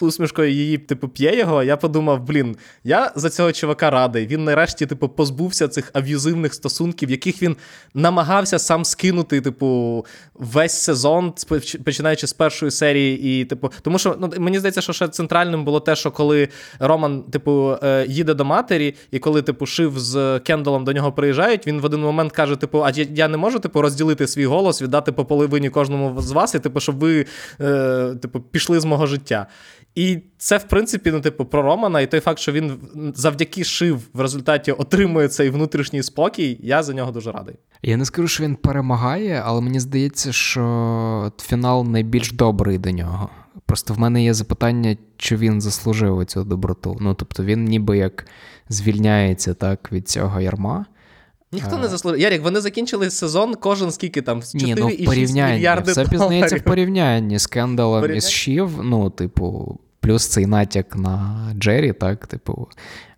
[0.00, 4.26] усмішкою її, типу, п'є його, я подумав: блін, я за цього чувака радий.
[4.26, 7.56] Він нарешті, типу, позбувся цих аб'юзивних стосунків, яких він
[7.94, 11.32] намагався сам скинути, типу, весь сезон,
[11.84, 13.40] починаючи з першої серії.
[13.40, 16.48] І, типу, тому що ну, мені здається, що ще центральним було те, що коли
[16.78, 21.66] Роман, типу, е, їде до матері, і коли, типу, шив з Кендалом до нього приїжджають,
[21.66, 25.12] він в один момент каже: типу, а я не можу типу, розділити свій голос, віддати
[25.12, 27.26] по половині кожному з вас, і типу, щоб ви
[27.60, 29.46] е, типу, пішли з мого життя.
[29.94, 32.72] І це, в принципі, ну, типу, про Романа, і той факт, що він
[33.14, 37.54] завдяки шив в результаті отримує цей внутрішній спокій, я за нього дуже радий.
[37.82, 43.28] Я не скажу, що він перемагає, але мені здається, що фінал найбільш добрий до нього.
[43.66, 46.96] Просто в мене є запитання, чи він заслужив цю доброту.
[47.00, 48.26] Ну, тобто, він ніби як
[48.68, 50.86] звільняється так від цього ярма.
[51.56, 52.20] Ніхто не заслужив.
[52.20, 57.46] Ярік, вони закінчили сезон, кожен скільки там 4,6 ну, мільярди Все пізнається в порівнянні з
[57.46, 58.70] Кендалом і з Шів.
[58.82, 62.68] Ну, типу, плюс цей натяк на Джері, так, типу,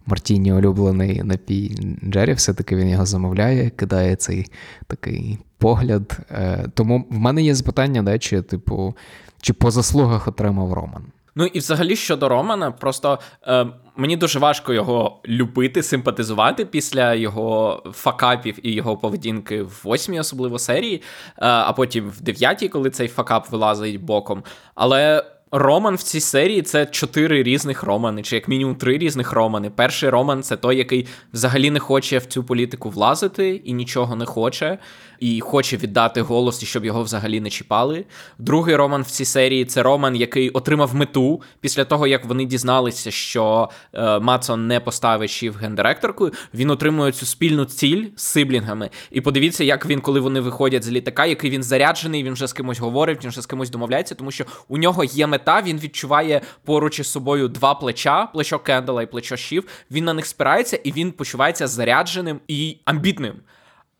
[0.06, 4.46] Мартіні улюблений напій Джері, все-таки він його замовляє, кидає цей
[4.86, 6.18] такий погляд.
[6.30, 8.94] Е, тому в мене є запитання, да, чи, типу,
[9.42, 11.02] чи по заслугах отримав Роман.
[11.38, 17.82] Ну і взагалі щодо Романа, просто е, мені дуже важко його любити, симпатизувати після його
[17.92, 21.02] факапів і його поведінки в восьмій, особливо серії, е,
[21.38, 24.42] а потім в дев'ятій, коли цей факап вилазить боком.
[24.74, 25.24] Але.
[25.50, 29.70] Роман в цій серії це чотири різних романи, чи як мінімум три різних романи.
[29.70, 34.26] Перший роман це той, який взагалі не хоче в цю політику влазити і нічого не
[34.26, 34.78] хоче
[35.20, 38.04] і хоче віддати голос, і щоб його взагалі не чіпали.
[38.38, 43.10] Другий роман в цій серії це роман, який отримав мету після того, як вони дізналися,
[43.10, 46.32] що е, Мацон не поставить Шів гендиректоркою.
[46.54, 48.90] Він отримує цю спільну ціль з сиблінгами.
[49.10, 52.52] І подивіться, як він, коли вони виходять з літака, який він заряджений, він вже з
[52.52, 55.62] кимось говорить, він вже з кимось домовляється, тому що у нього є мета.
[55.62, 59.64] Він відчуває поруч із собою два плеча: плечо Кендала і плечо Шів.
[59.90, 63.34] Він на них спирається і він почувається зарядженим і амбітним.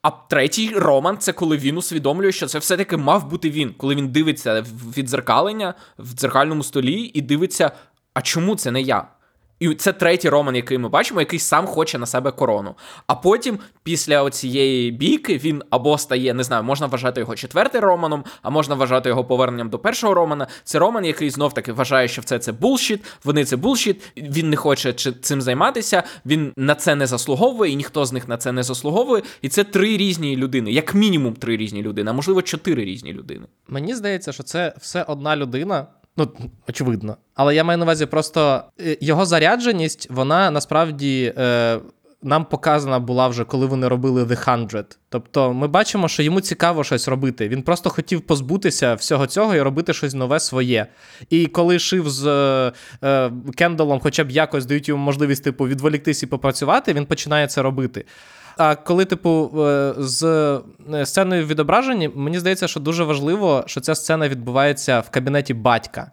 [0.03, 4.09] А третій роман це коли він усвідомлює, що це все-таки мав бути він, коли він
[4.09, 7.71] дивиться в відзеркалення в дзеркальному столі і дивиться,
[8.15, 9.09] а чому це не я?
[9.61, 12.75] І це третій Роман, який ми бачимо, який сам хоче на себе корону.
[13.07, 18.25] А потім, після оцієї бійки, він або стає, не знаю, можна вважати його четвертим Романом,
[18.43, 20.47] а можна вважати його поверненням до першого Романа.
[20.65, 24.57] Це Роман, який знов таки вважає, що все це булшіт, вони це булшіт, він не
[24.57, 28.63] хоче цим займатися, він на це не заслуговує, і ніхто з них на це не
[28.63, 29.23] заслуговує.
[29.43, 33.47] І це три різні людини, як мінімум три різні людини, а можливо чотири різні людини.
[33.69, 35.87] Мені здається, що це все одна людина.
[36.19, 36.29] Ну,
[36.69, 37.17] очевидно.
[37.35, 41.79] Але я маю на увазі просто е, його зарядженість, вона насправді е,
[42.23, 44.85] нам показана була вже, коли вони робили The 100.
[45.09, 47.49] Тобто ми бачимо, що йому цікаво щось робити.
[47.49, 50.87] Він просто хотів позбутися всього цього і робити щось нове своє.
[51.31, 52.73] І коли шив з е,
[53.05, 57.63] е Кендалом, хоча б якось дають йому можливість типу, відволіктись і попрацювати, він починає це
[57.63, 58.05] робити.
[58.59, 60.25] А коли, типу, е, з
[60.93, 66.13] е, сценою відображені, мені здається, що дуже важливо, що ця сцена відбувається в кабінеті батька.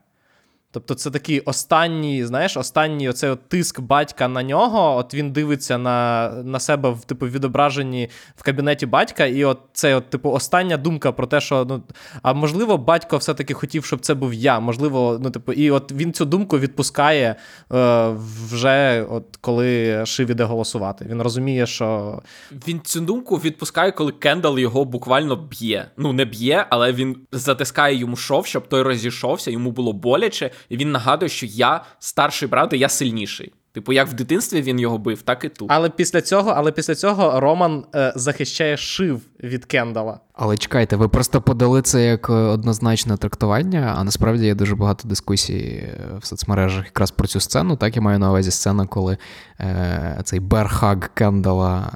[0.75, 4.95] Тобто це такий останній, знаєш, останній оцей от тиск батька на нього.
[4.95, 9.95] От він дивиться на на себе в типу відображенні в кабінеті батька, і от це,
[9.95, 11.83] от, типу, остання думка про те, що ну
[12.21, 14.59] а можливо, батько все-таки хотів, щоб це був я.
[14.59, 17.35] Можливо, ну типу, і от він цю думку відпускає
[17.73, 18.09] е,
[18.51, 21.05] вже от коли Шив іде голосувати.
[21.09, 22.19] Він розуміє, що
[22.67, 25.85] він цю думку відпускає, коли Кендал його буквально б'є.
[25.97, 30.77] Ну не б'є, але він затискає йому шов, щоб той розійшовся, йому було боляче і
[30.77, 33.53] він нагадує, що я старший брат, і я сильніший.
[33.75, 35.67] Типу, як в дитинстві він його бив, так і тут.
[35.71, 40.19] Але після цього але після цього Роман е, захищає шив від Кендала.
[40.33, 45.57] Але чекайте, ви просто подали це як однозначне трактування, а насправді є дуже багато дискусій
[45.57, 47.75] е, в соцмережах якраз про цю сцену.
[47.75, 49.17] Так я маю на увазі сцена, коли
[49.59, 51.91] е, цей берхаг Кендала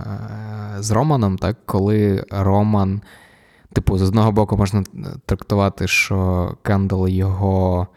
[0.78, 3.02] е, з Романом, так, коли Роман,
[3.74, 4.84] типу, з одного боку можна
[5.26, 7.88] трактувати, що Кендал його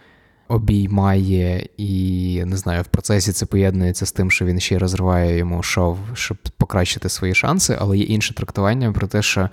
[0.53, 5.39] обіймає і не знаю, в процесі це поєднується з тим, що він ще й розриває
[5.39, 9.49] йому шов, щоб покращити свої шанси, але є інше трактування про те, що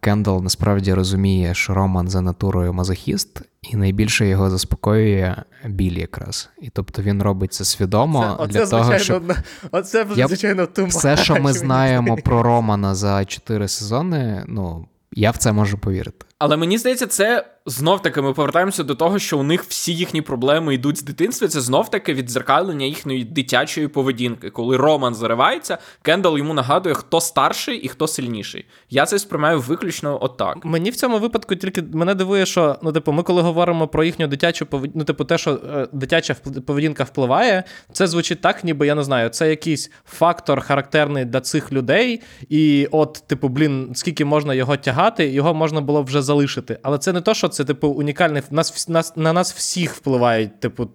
[0.00, 6.50] Кендал насправді розуміє, що Роман за натурою мазохіст, і найбільше його заспокоює біль якраз.
[6.62, 9.36] І тобто він робить це свідомо це, для оце, того, звичайно, щоб...
[9.70, 10.90] Оце, звичайно, туман.
[10.90, 16.26] Все, що ми знаємо про Романа за чотири сезони, ну, я в це можу повірити.
[16.38, 20.22] Але мені здається, це знов таки ми повертаємося до того, що у них всі їхні
[20.22, 21.48] проблеми йдуть з дитинства.
[21.48, 24.50] Це знов таки відзеркалення їхньої дитячої поведінки.
[24.50, 28.64] Коли Роман заривається, Кендал йому нагадує, хто старший і хто сильніший.
[28.90, 30.64] Я це сприймаю виключно отак.
[30.64, 34.26] Мені в цьому випадку тільки мене дивує, що ну, типу, ми коли говоримо про їхню
[34.26, 38.94] дитячу поведінку, ну, типу, те, що е, дитяча поведінка впливає, це звучить так, ніби я
[38.94, 44.54] не знаю, це якийсь фактор характерний для цих людей, і от, типу, блін, скільки можна
[44.54, 46.78] його тягати, його можна було вже залишити.
[46.82, 48.42] Але це не то, що це, типу, унікальний.
[48.50, 50.88] Нас, нас, На нас всіх впливають, типу,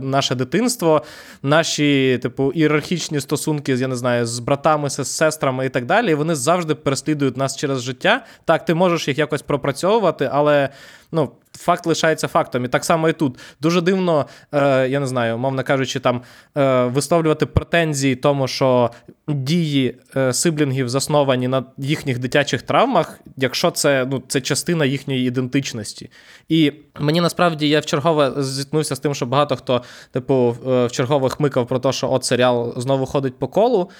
[0.00, 1.02] наше дитинство,
[1.42, 6.14] наші, типу, ієрархічні стосунки, я не знаю, з братами, з сестрами і так далі.
[6.14, 8.24] Вони завжди переслідують нас через життя.
[8.44, 10.68] Так, ти можеш їх якось пропрацьовувати, але
[11.12, 11.30] ну,
[11.60, 12.64] факт лишається фактом.
[12.64, 13.38] І так само і тут.
[13.60, 16.22] Дуже дивно, е, я не знаю, мовно кажучи, там
[16.56, 18.90] е, висловлювати претензії тому, що
[19.28, 26.10] дії е, сиблінгів засновані на їхніх дитячих травмах, якщо це ну, це частина їхньої ідентичності.
[26.48, 29.82] І мені насправді я вчергове зіткнувся з тим, що багато хто,
[30.12, 33.90] типу, е, вчергове хмикав про те, що от серіал знову ходить по колу.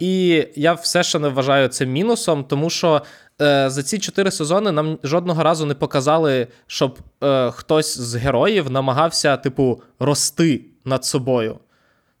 [0.00, 3.02] І я все ще не вважаю це мінусом, тому що
[3.42, 8.70] е, за ці чотири сезони нам жодного разу не показали, щоб е, хтось з героїв
[8.70, 11.58] намагався, типу, рости над собою.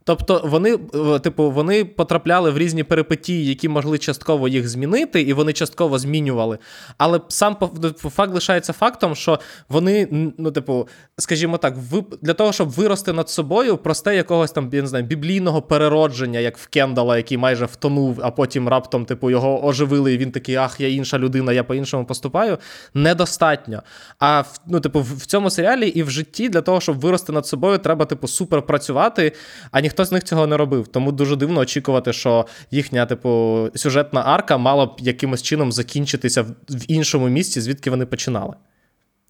[0.08, 5.32] Тобто вони, е, типу, вони потрапляли в різні перипетії, які могли частково їх змінити, і
[5.32, 6.58] вони частково змінювали.
[6.98, 7.56] Але сам
[7.94, 10.88] факт лишається фактом, що вони, ну, типу,
[11.18, 11.74] скажімо так,
[12.22, 16.58] для того, щоб вирости над собою, просте якогось там, я не знаю, біблійного переродження, як
[16.58, 20.80] в Кендала, який майже втонув, а потім раптом, типу, його оживили, і він такий, ах,
[20.80, 22.58] я інша людина, я по-іншому поступаю.
[22.94, 23.82] Недостатньо.
[24.18, 27.78] А ну, типу, в цьому серіалі і в житті для того, щоб вирости над собою,
[27.78, 29.32] треба, типу, супер працювати,
[29.70, 30.88] а ніхто з них цього не робив.
[30.88, 36.84] Тому дуже дивно очікувати, що їхня, типу, сюжетна арка мала б якимось чином закінчитися в
[36.88, 38.54] іншому місці, звідки вони починали.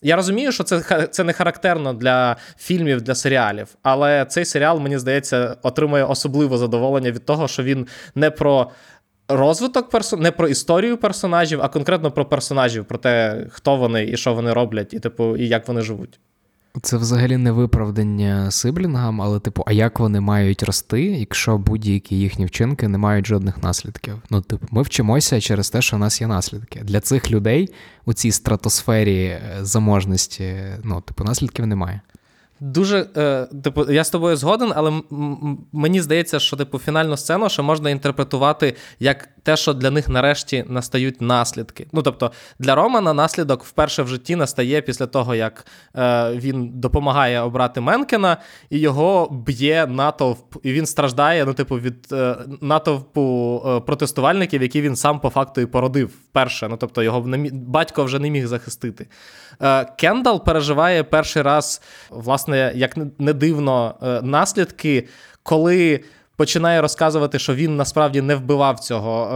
[0.03, 4.99] Я розумію, що це це не характерно для фільмів, для серіалів, але цей серіал, мені
[4.99, 8.71] здається, отримує особливе задоволення від того, що він не про
[9.29, 10.21] розвиток персон...
[10.21, 14.53] не про історію персонажів, а конкретно про персонажів, про те, хто вони і що вони
[14.53, 16.21] роблять, і типу, і як вони живуть.
[16.83, 22.45] Це взагалі не виправдання сиблінгам, але, типу, а як вони мають рости, якщо будь-які їхні
[22.47, 24.15] вчинки не мають жодних наслідків?
[24.31, 26.81] Ну, типу, ми вчимося через те, що в нас є наслідки.
[26.85, 27.69] Для цих людей
[28.07, 30.55] у цій стратосфері е, заможності,
[30.85, 32.01] ну, типу, наслідків немає.
[32.61, 37.49] Дуже, е, типу, я з тобою згоден, але м- мені здається, що типу фінальну сцену
[37.49, 41.87] ще можна інтерпретувати як те, що для них нарешті настають наслідки.
[41.93, 47.41] Ну тобто для Романа наслідок вперше в житті настає після того, як е, він допомагає
[47.41, 48.37] обрати Менкена,
[48.71, 54.81] і його б'є натовп, і він страждає ну, типу, від е, натовпу е, протестувальників, які
[54.81, 56.69] він сам по факту і породив вперше.
[56.69, 59.07] Ну тобто його батько вже не міг захистити.
[59.63, 65.09] Е, Кендал переживає перший раз, власне, як не дивно, е, наслідки,
[65.43, 66.01] коли
[66.39, 69.35] починає розказувати, що він насправді не вбивав цього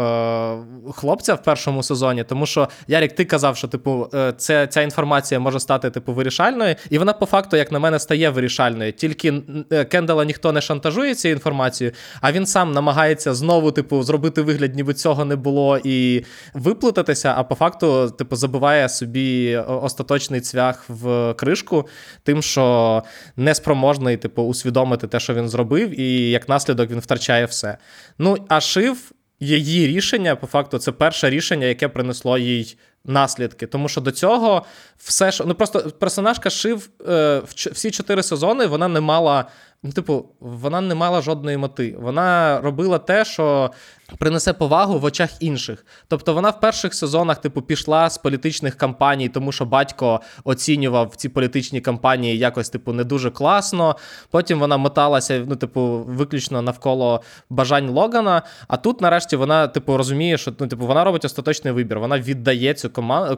[0.88, 2.24] е, хлопця в першому сезоні.
[2.24, 6.74] Тому що Ярік, ти казав, що типу, е, це, ця інформація може стати типу вирішальною,
[6.90, 8.92] і вона по факту, як на мене, стає вирішальною.
[8.92, 9.42] Тільки
[9.72, 14.76] е, Кендала ніхто не шантажує цією інформацією, а він сам намагається знову, типу, зробити вигляд,
[14.76, 16.24] ніби цього не було, і
[16.54, 17.34] виплутатися.
[17.36, 21.88] А по факту, типу, забиває собі остаточний цвях в кришку,
[22.22, 23.02] тим, що
[23.36, 27.78] неспроможний, типу, усвідомити те, що він зробив, і як наслідок він втрачає все.
[28.18, 33.66] Ну, а шив її рішення, по факту, це перше рішення, яке принесло їй наслідки.
[33.66, 34.64] Тому що до цього
[34.96, 35.44] все що.
[35.44, 39.44] Ну просто персонажка шив е, всі чотири сезони, вона не мала.
[39.84, 41.96] Ну, типу, вона не мала жодної мети.
[42.00, 43.70] Вона робила те, що
[44.18, 45.86] принесе повагу в очах інших.
[46.08, 51.28] Тобто вона в перших сезонах, типу, пішла з політичних кампаній, тому що батько оцінював ці
[51.28, 53.96] політичні кампанії якось, типу, не дуже класно.
[54.30, 58.42] Потім вона моталася, ну, типу, виключно навколо бажань Логана.
[58.68, 61.98] А тут, нарешті, вона, типу, розуміє, що ну, типу, вона робить остаточний вибір.
[61.98, 62.90] Вона віддає цю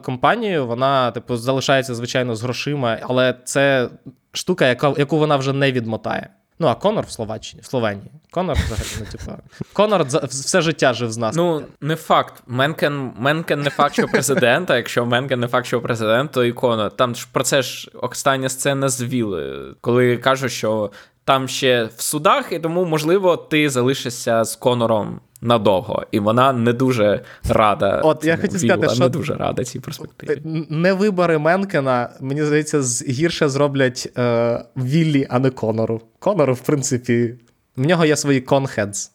[0.03, 3.89] компанію, вона, типу, залишається, звичайно, з грошима, але це
[4.35, 6.29] штука, яка, яку вона вже не відмотає.
[6.59, 8.11] Ну, а Конор в Словаччині, в Словенії.
[8.31, 9.31] Конор взагалі, ну, типу,
[9.73, 11.35] Конор все життя жив з нас.
[11.35, 12.43] Ну, не факт.
[12.47, 16.51] Менкен Менкен не факт, що президент, а якщо Менкен не факт, що президент, то і
[16.51, 16.91] Конор.
[16.91, 20.91] Там ж про це ж остання сцена з Віли, коли кажуть, що
[21.25, 26.73] там ще в судах, і тому, можливо, ти залишишся з Конором надовго, і вона не
[26.73, 28.01] дуже рада.
[28.03, 30.41] От я хотів сказати, що не дуже рада цій перспективі.
[30.69, 36.01] Не вибори Менкена, мені здається, гірше зроблять е, Віллі, а не Конору.
[36.19, 37.35] Конору, в принципі,
[37.75, 39.11] в нього є свої конхедс.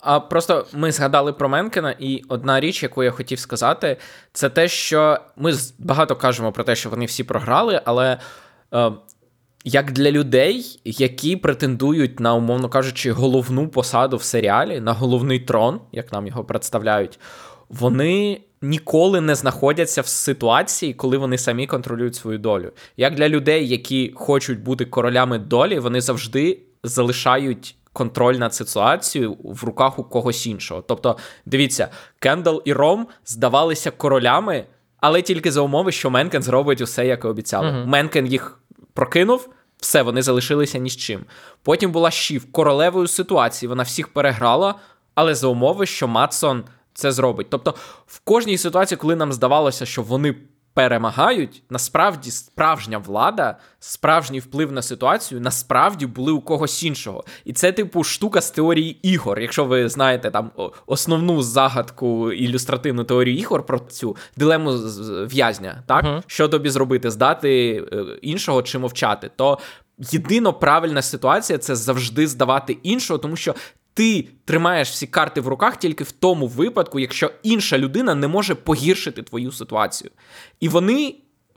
[0.00, 3.96] А просто ми згадали про Менкена, і одна річ, яку я хотів сказати,
[4.32, 8.18] це те, що ми багато кажемо про те, що вони всі програли, але
[8.74, 8.92] е,
[9.64, 15.80] як для людей, які претендують на, умовно кажучи, головну посаду в серіалі, на головний трон,
[15.92, 17.18] як нам його представляють,
[17.68, 22.72] вони ніколи не знаходяться в ситуації, коли вони самі контролюють свою долю.
[22.96, 27.76] Як для людей, які хочуть бути королями долі, вони завжди залишають.
[27.92, 30.84] Контроль над ситуацією в руках у когось іншого.
[30.88, 31.88] Тобто, дивіться,
[32.18, 34.64] Кендал і Ром здавалися королями,
[35.00, 37.68] але тільки за умови, що Менкен зробить усе, як і обіцяли.
[37.68, 37.86] Uh-huh.
[37.86, 38.58] Менкен їх
[38.94, 41.24] прокинув, все, вони залишилися ні з чим.
[41.62, 44.74] Потім була Шів королевою ситуації, вона всіх переграла,
[45.14, 46.64] але за умови, що Матсон
[46.94, 47.46] це зробить.
[47.50, 47.74] Тобто,
[48.06, 50.34] в кожній ситуації, коли нам здавалося, що вони
[50.74, 57.24] перемагають, насправді справжня влада, справжній вплив на ситуацію, насправді були у когось іншого.
[57.44, 59.40] І це, типу, штука з теорії ігор.
[59.40, 60.50] Якщо ви знаєте там
[60.86, 64.70] основну загадку ілюстративну теорію ігор про цю дилему
[65.26, 66.22] в'язня, так uh-huh.
[66.26, 69.58] що тобі зробити, здати е, іншого чи мовчати, то
[69.98, 73.54] єдино правильна ситуація це завжди здавати іншого, тому що
[73.94, 78.54] ти тримаєш всі карти в руках тільки в тому випадку, якщо інша людина не може
[78.54, 80.10] погіршити твою ситуацію.
[80.60, 81.14] І вони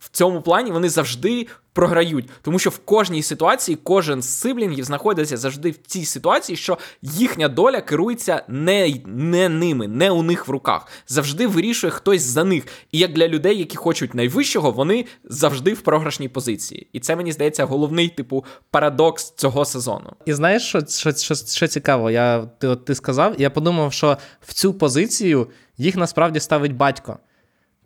[0.07, 5.37] в цьому плані вони завжди програють, тому що в кожній ситуації кожен з сиблінгів знаходиться
[5.37, 10.51] завжди в цій ситуації, що їхня доля керується не не ними, не у них в
[10.51, 10.87] руках.
[11.07, 12.63] Завжди вирішує хтось за них.
[12.91, 16.87] І як для людей, які хочуть найвищого, вони завжди в програшній позиції.
[16.93, 20.13] І це мені здається головний типу парадокс цього сезону.
[20.25, 22.11] І знаєш, що що, що, що цікаво?
[22.11, 25.47] Я ти от ти сказав, я подумав, що в цю позицію
[25.77, 27.19] їх насправді ставить батько.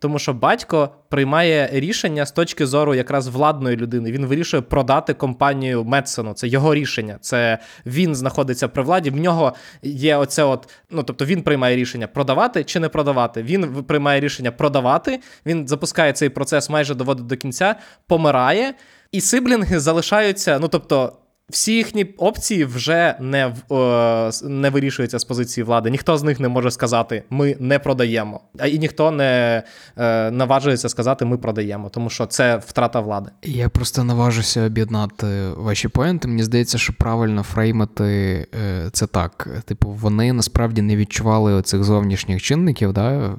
[0.01, 4.11] Тому що батько приймає рішення з точки зору якраз владної людини.
[4.11, 6.33] Він вирішує продати компанію Медсону.
[6.33, 7.17] Це його рішення.
[7.21, 9.09] Це він знаходиться при владі.
[9.09, 13.43] В нього є оце, от, ну тобто він приймає рішення продавати чи не продавати.
[13.43, 15.19] Він приймає рішення продавати.
[15.45, 17.75] Він запускає цей процес, майже доводить до кінця,
[18.07, 18.73] помирає,
[19.11, 20.59] і сиблінги залишаються.
[20.59, 21.13] Ну тобто,
[21.51, 25.89] всі їхні опції вже не е, не вирішуються з позиції влади.
[25.89, 28.41] Ніхто з них не може сказати Ми не продаємо.
[28.59, 29.63] А і ніхто не
[29.97, 33.31] е, наважується сказати Ми продаємо, тому що це втрата влади.
[33.43, 35.27] Я просто наважуся об'єднати
[35.57, 36.27] ваші поінти.
[36.27, 39.49] Мені здається, що правильно фреймити е, це так.
[39.65, 43.35] Типу, вони насправді не відчували оцих зовнішніх чинників, да,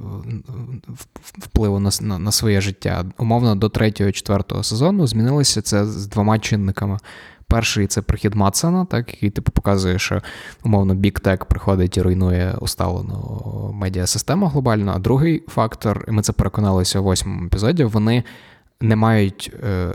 [1.38, 3.04] впливу на, на, на своє життя.
[3.18, 6.98] Умовно, до третього, четвертого сезону змінилося це з двома чинниками.
[7.52, 10.22] Перший це прихід Мадсена, так, який типу показує, що
[10.64, 14.92] умовно Tech приходить і руйнує усталену медіасистему глобально.
[14.96, 18.24] А другий фактор, і ми це переконалися у восьмому епізоді, вони
[18.82, 19.92] не мають е,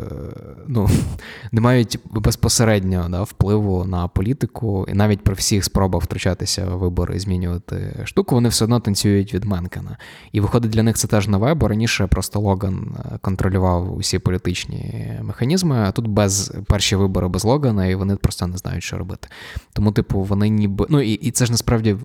[0.67, 0.89] ну,
[1.51, 7.15] не мають безпосередньо да, впливу на політику, і навіть при всіх спробах втручатися в вибори
[7.15, 9.97] і змінювати штуку, вони все одно танцюють від Менкена.
[10.31, 15.13] І виходить, для них це теж нове, бо раніше просто Логан е, контролював усі політичні
[15.21, 19.27] механізми, а тут без перші вибори без Логана, і вони просто не знають, що робити.
[19.73, 20.85] Тому, типу, вони ніби.
[20.89, 21.95] Ну і, і це ж насправді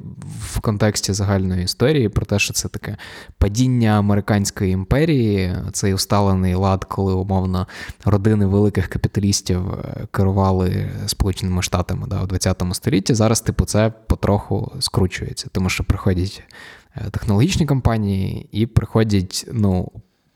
[0.40, 2.96] в контексті загальної історії про те, що це таке
[3.38, 7.66] падіння американської імперії, цей усталений лад лад, коли умовно
[8.04, 13.14] родини великих капіталістів е, керували Сполученими Штатами да, у 20 столітті.
[13.14, 16.42] Зараз, типу, це потроху скручується, тому що приходять
[16.96, 19.92] е, технологічні компанії і приходять, ну.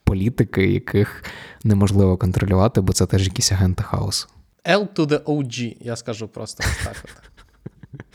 [0.09, 1.25] Політики, яких
[1.65, 4.29] неможливо контролювати, бо це теж якісь агенти хаосу.
[4.65, 6.97] L to the OG, я скажу просто так.
[7.05, 7.11] от.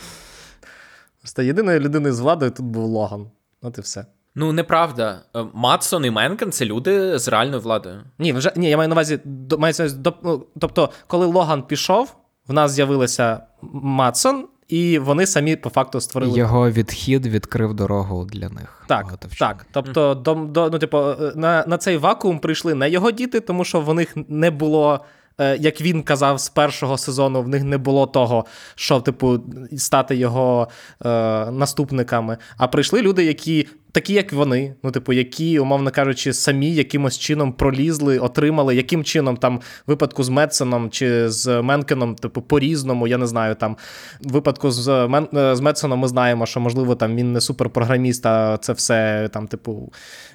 [1.19, 3.27] Просто єдиною людиною з владою тут був Логан.
[3.61, 4.05] От і все.
[4.35, 5.21] Ну, неправда.
[5.35, 8.03] Е, Матсон і Менкен це люди з реальною владою.
[8.19, 12.15] Ні, вже ні, я маю на увазі, до, маю до, ну, тобто, коли Логан пішов,
[12.47, 13.41] в нас з'явилися
[13.73, 16.37] Матсон, і вони самі по факту створили.
[16.39, 18.83] Його відхід відкрив дорогу для них.
[18.87, 19.65] Так, так.
[19.71, 23.63] Тобто, до, до, ну, типу, е, на, на цей вакуум прийшли не його діти, тому
[23.63, 25.05] що в них не було.
[25.37, 29.39] Е, як він казав з першого сезону, в них не було того, що, типу,
[29.77, 30.67] стати його
[31.05, 31.09] е,
[31.51, 32.37] наступниками.
[32.57, 37.53] А прийшли люди, які такі, як вони, ну, типу, які, умовно кажучи, самі якимось чином
[37.53, 43.27] пролізли, отримали, яким чином там випадку з Медсоном чи з Менкеном, типу, по-різному, я не
[43.27, 43.77] знаю, там
[44.21, 45.27] випадку з Мен...
[45.33, 49.47] Е, з Медсоном ми знаємо, що, можливо, там він не суперпрограміст, а це все там,
[49.47, 49.91] типу,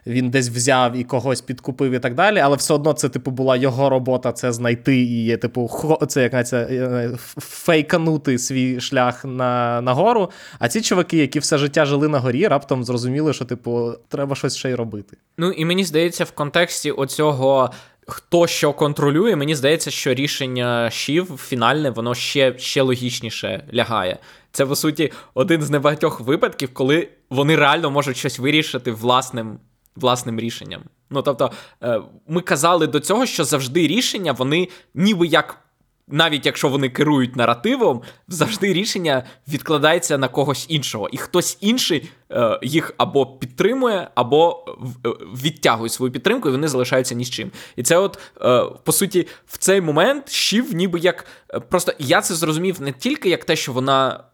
[0.06, 2.38] він десь взяв і когось підкупив і так далі.
[2.38, 5.70] Але все одно це, типу, була його робота це знайти і, типу,
[6.08, 10.30] це як е, фейканути свій шлях на, на гору.
[10.58, 14.56] А ці чуваки, які все життя жили на горі, раптом зрозуміли, що типу, треба щось
[14.56, 15.16] ще й робити.
[15.38, 17.70] Ну і мені здається, в контексті оцього.
[18.08, 24.18] Хто що контролює, мені здається, що рішення Шів фінальне, воно ще ще логічніше лягає.
[24.52, 29.58] Це, по суті, один з небагатьох випадків, коли вони реально можуть щось вирішити власним
[29.96, 30.82] власним рішенням.
[31.10, 31.50] Ну тобто,
[31.82, 35.65] е, ми казали до цього, що завжди рішення, вони ніби як
[36.08, 42.58] навіть якщо вони керують наративом, завжди рішення відкладається на когось іншого, і хтось інший е,
[42.62, 44.64] їх або підтримує, або
[45.06, 45.08] е,
[45.42, 47.50] відтягує свою підтримку, і вони залишаються ні з чим.
[47.76, 52.20] І це, от е, по суті, в цей момент щів, ніби як е, просто я
[52.20, 54.24] це зрозумів не тільки як те, що вона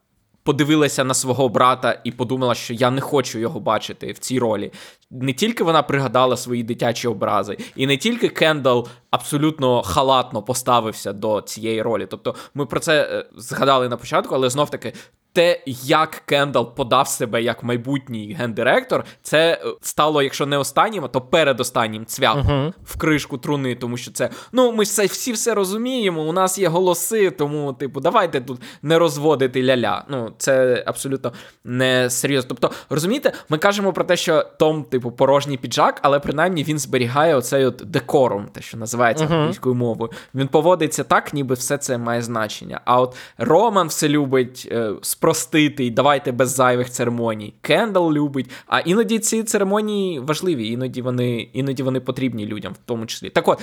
[0.42, 4.72] подивилася на свого брата і подумала, що я не хочу його бачити в цій ролі.
[5.12, 11.40] Не тільки вона пригадала свої дитячі образи, і не тільки Кендал абсолютно халатно поставився до
[11.40, 12.06] цієї ролі.
[12.10, 14.92] Тобто, ми про це е, згадали на початку, але знов таки
[15.32, 21.20] те, як Кендал подав себе як майбутній гендиректор, це е, стало, якщо не останнім, то
[21.20, 22.72] передостаннім цвяхом uh-huh.
[22.84, 26.22] в кришку труни, тому що це ну ми ж всі все розуміємо.
[26.22, 30.02] У нас є голоси, тому, типу, давайте тут не розводити ля-ля.
[30.08, 31.32] Ну, це абсолютно
[31.64, 32.48] не серйозно.
[32.48, 37.36] Тобто, розумієте, ми кажемо про те, що Том, типу, порожній піджак, але принаймні він зберігає
[37.36, 39.34] оцей от декорум, те, що називається uh-huh.
[39.34, 40.10] англійською мовою.
[40.34, 42.80] Він поводиться так, ніби все це має значення.
[42.84, 44.68] А от Роман все любить.
[44.72, 47.54] Е, спростити, давайте без зайвих церемоній.
[47.60, 48.50] Кендал любить.
[48.66, 53.30] А іноді ці церемонії важливі, іноді вони іноді вони потрібні людям, в тому числі.
[53.30, 53.60] Так от,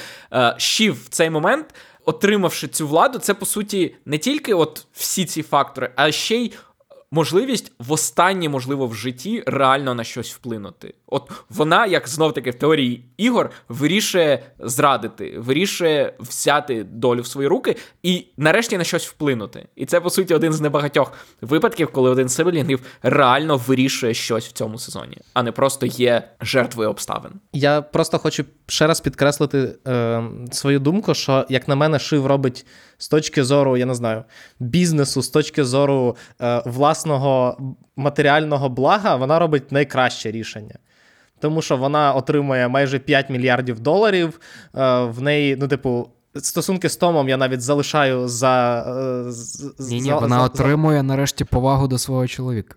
[0.57, 1.75] Шів в цей момент,
[2.05, 6.53] отримавши цю владу, це по суті не тільки от всі ці фактори, а ще й
[7.11, 10.93] можливість в останнє, можливо, в житті реально на щось вплинути.
[11.11, 17.47] От вона, як знов таки в теорії ігор, вирішує зрадити, вирішує взяти долю в свої
[17.47, 19.67] руки і нарешті на щось вплинути.
[19.75, 24.51] І це, по суті, один з небагатьох випадків, коли один сибелінгів реально вирішує щось в
[24.51, 27.31] цьому сезоні, а не просто є жертвою обставин.
[27.53, 32.65] Я просто хочу ще раз підкреслити е, свою думку, що, як на мене, Шив робить
[32.97, 34.23] з точки зору, я не знаю,
[34.59, 37.57] бізнесу, з точки зору е, власного
[37.95, 40.75] матеріального блага, вона робить найкраще рішення.
[41.39, 44.39] Тому що вона отримує майже 5 мільярдів доларів.
[44.75, 48.85] Е, в неї, ну, типу, стосунки з Томом я навіть залишаю за.
[49.79, 51.03] Ні, ні, вона за, отримує за...
[51.03, 52.75] нарешті повагу до свого чоловіка.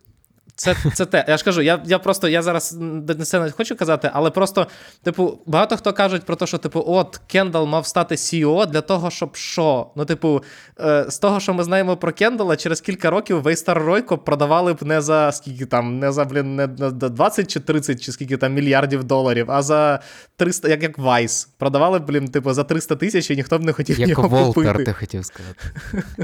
[0.62, 1.24] Це це те.
[1.28, 4.66] Я ж кажу, я я просто я зараз не це не хочу казати, але просто,
[5.02, 9.10] типу, багато хто кажуть про те, що, типу, от Кендал мав стати CEO для того,
[9.10, 9.90] щоб що?
[9.96, 10.42] Ну, типу,
[10.80, 14.82] е, з того, що ми знаємо про Кендала, через кілька років Вейстар Ройко продавали б
[14.82, 19.04] не за скільки там, не за блін, не 20 чи 30, чи скільки там мільярдів
[19.04, 20.00] доларів, а за
[20.36, 21.44] 300, як як Вайс.
[21.58, 24.72] Продавали б, блін, типу, за 300 тисяч і ніхто б не хотів як його Волтер,
[24.72, 24.84] купити.
[24.84, 25.58] ти хотів сказати.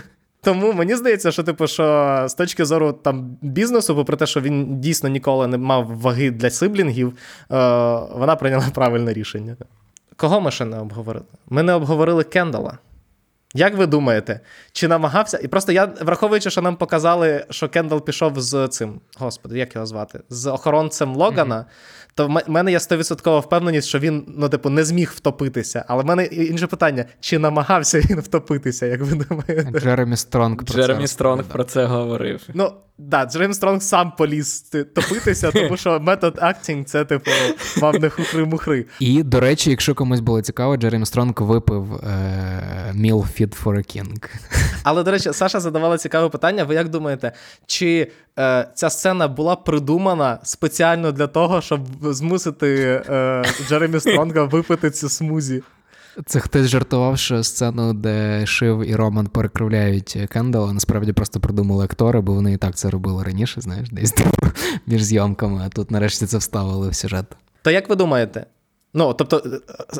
[0.40, 4.80] Тому мені здається, що типу, що з точки зору там бізнесу, попри те, що він
[4.80, 7.14] дійсно ніколи не мав ваги для сиблінгів, е,
[8.12, 9.56] вона прийняла правильне рішення.
[10.16, 11.26] Кого ми ще не обговорили?
[11.48, 12.78] Ми не обговорили Кендала.
[13.54, 14.40] Як ви думаєте,
[14.72, 15.38] чи намагався?
[15.42, 19.86] І просто я, враховуючи, що нам показали, що Кендал пішов з цим, господи, як його
[19.86, 20.20] звати?
[20.30, 21.64] З охоронцем Логана.
[22.18, 25.84] То в мене є 100% впевненість, що він ну, типу, не зміг втопитися.
[25.88, 29.80] Але в мене інше питання: чи намагався він втопитися, як ви думаєте?
[29.80, 32.40] Джеремі Стронг про Джеремі це Стронг про це говорив.
[32.54, 34.60] Ну, да, Джеремі Стронг сам поліз
[34.94, 37.30] топитися, тому що метод актінг це, типу,
[37.82, 38.84] мав не хухри-мухри.
[39.00, 43.96] І, до речі, якщо комусь було цікаво, Джеремі Стронг випив е- Meal Fit for a
[43.96, 44.30] King.
[44.82, 46.64] Але, до речі, Саша задавала цікаве питання.
[46.64, 47.32] Ви як думаєте,
[47.66, 54.90] чи е, ця сцена була придумана спеціально для того, щоб змусити е, Джеремі Стронга випити
[54.90, 55.62] цю смузі?
[56.26, 62.20] Це хтось жартував, що сцену, де Шив і Роман перекривляють Кендала, насправді просто придумали актори,
[62.20, 64.14] бо вони і так це робили раніше, знаєш, десь
[64.86, 67.26] між зйомками, а тут нарешті це вставили в сюжет.
[67.62, 68.46] То як ви думаєте?
[68.94, 69.42] Ну, тобто,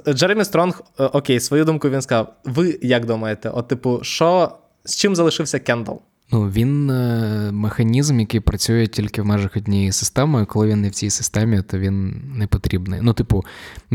[0.06, 2.34] е, Джеремі Стронг, е, окей, свою думку він сказав.
[2.44, 3.50] Ви як думаєте?
[3.50, 4.52] От, типу, що
[4.84, 6.00] з чим залишився Кендал?
[6.32, 10.44] Ну, він е, механізм, який працює тільки в межах однієї системи.
[10.44, 13.00] Коли він не в цій системі, то він не потрібний.
[13.02, 13.44] Ну, типу,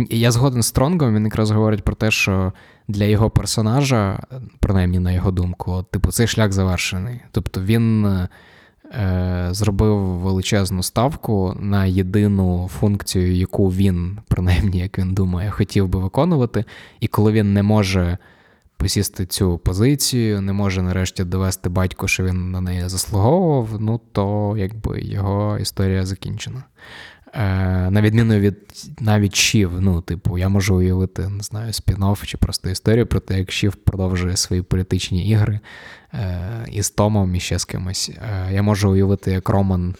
[0.09, 2.53] я згоден з Стронгом, він якраз говорить про те, що
[2.87, 4.19] для його персонажа,
[4.59, 7.19] принаймні на його думку, типу, цей шлях завершений.
[7.31, 8.29] Тобто він е,
[9.51, 16.65] зробив величезну ставку на єдину функцію, яку він, принаймні, як він думає, хотів би виконувати.
[16.99, 18.17] І коли він не може
[18.83, 24.55] посісти цю позицію, не може нарешті довести батько, що він на неї заслуговував, ну то
[24.57, 26.63] якби його історія закінчена.
[27.33, 28.57] Е, На відміну від
[28.99, 33.39] навіть Шів, ну, типу, я можу уявити, не знаю, спін-офф чи просто історію про те,
[33.39, 35.59] як Шів продовжує свої політичні ігри
[36.13, 38.11] е, із Томом і ще з кимось.
[38.15, 39.95] Е, Я можу уявити, як Роман.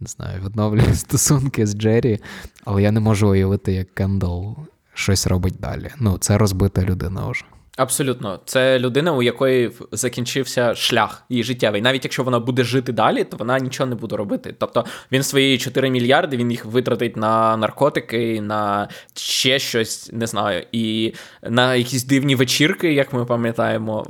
[0.00, 2.18] Не знаю, відновлює стосунки з Джері,
[2.64, 4.56] але я не можу уявити, як Кендал
[4.94, 5.90] щось робить далі.
[5.98, 7.44] Ну, це розбита людина вже.
[7.78, 11.82] Абсолютно, це людина, у якої закінчився шлях її життєвий.
[11.82, 14.54] Навіть якщо вона буде жити далі, то вона нічого не буде робити.
[14.58, 20.64] Тобто він свої 4 мільярди він їх витратить на наркотики, на ще щось, не знаю,
[20.72, 24.06] і на якісь дивні вечірки, як ми пам'ятаємо,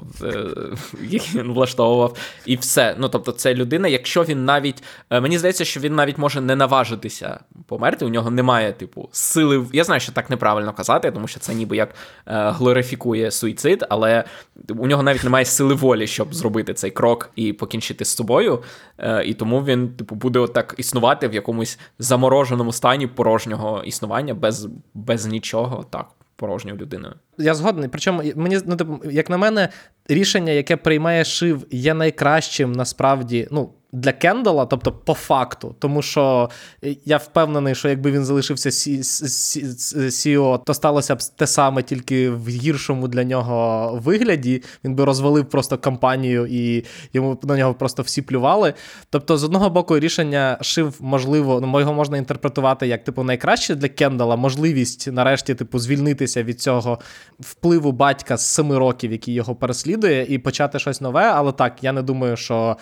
[1.03, 2.17] які він влаштовував,
[2.47, 2.95] і все.
[2.99, 6.57] Ну тобто, це людина, якщо він навіть е, мені здається, що він навіть може не
[6.57, 8.05] наважитися померти.
[8.05, 9.67] У нього немає, типу, сили.
[9.73, 11.95] Я знаю, що так неправильно казати, тому що це ніби як е,
[12.51, 14.25] глорифікує суїцид суїцид, але
[14.69, 18.63] у нього навіть немає сили волі, щоб зробити цей крок і покінчити з собою.
[18.99, 24.69] Е, і тому він, типу, буде отак існувати в якомусь замороженому стані порожнього існування без,
[24.95, 25.85] без нічого.
[25.91, 26.07] Так.
[26.37, 27.15] Порожньою людиною.
[27.39, 27.89] Я згодний.
[27.89, 29.69] Причому мені ну, типу, як на мене,
[30.09, 33.49] рішення, яке приймає Шив, є найкращим насправді.
[33.51, 36.51] Ну, для Кендала, тобто по факту, тому що
[37.05, 43.09] я впевнений, що якби він залишився CEO, то сталося б те саме, тільки в гіршому
[43.09, 44.63] для нього вигляді.
[44.85, 48.75] Він би розвалив просто компанію і йому на нього просто всі плювали.
[49.11, 53.89] Тобто, з одного боку, рішення шив, можливо, ну його можна інтерпретувати як типу найкраще для
[53.89, 56.99] Кендала, можливість нарешті, типу, звільнитися від цього
[57.41, 61.25] впливу батька з семи років, який його переслідує, і почати щось нове.
[61.25, 62.77] Але так, я не думаю, що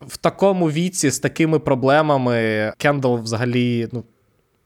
[0.00, 4.04] в такому віці з такими проблемами Кендал взагалі ну,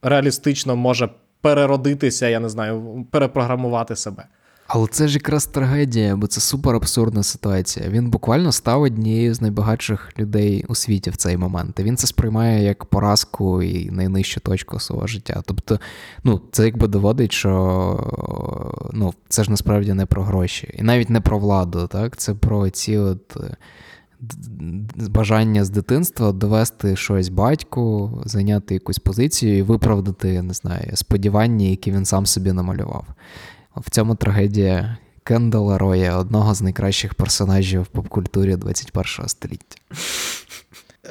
[0.02, 1.08] реалістично може
[1.40, 4.24] переродитися, я не знаю, перепрограмувати себе.
[4.74, 7.88] Але це ж якраз трагедія, бо це супер абсурдна ситуація.
[7.88, 11.80] Він буквально став однією з найбагатших людей у світі в цей момент.
[11.80, 15.42] І Він це сприймає як поразку і найнижчу точку свого життя.
[15.46, 15.80] Тобто,
[16.24, 21.20] ну, це якби доводить, що ну, це ж насправді не про гроші, і навіть не
[21.20, 22.16] про владу, так?
[22.16, 23.36] Це про ці от
[24.96, 31.92] бажання з дитинства довести щось батьку, зайняти якусь позицію і виправдати, не знаю, сподівання, які
[31.92, 33.04] він сам собі намалював.
[33.76, 39.76] В цьому трагедія Кендала Роя, одного з найкращих персонажів в попкультурі 21 століття.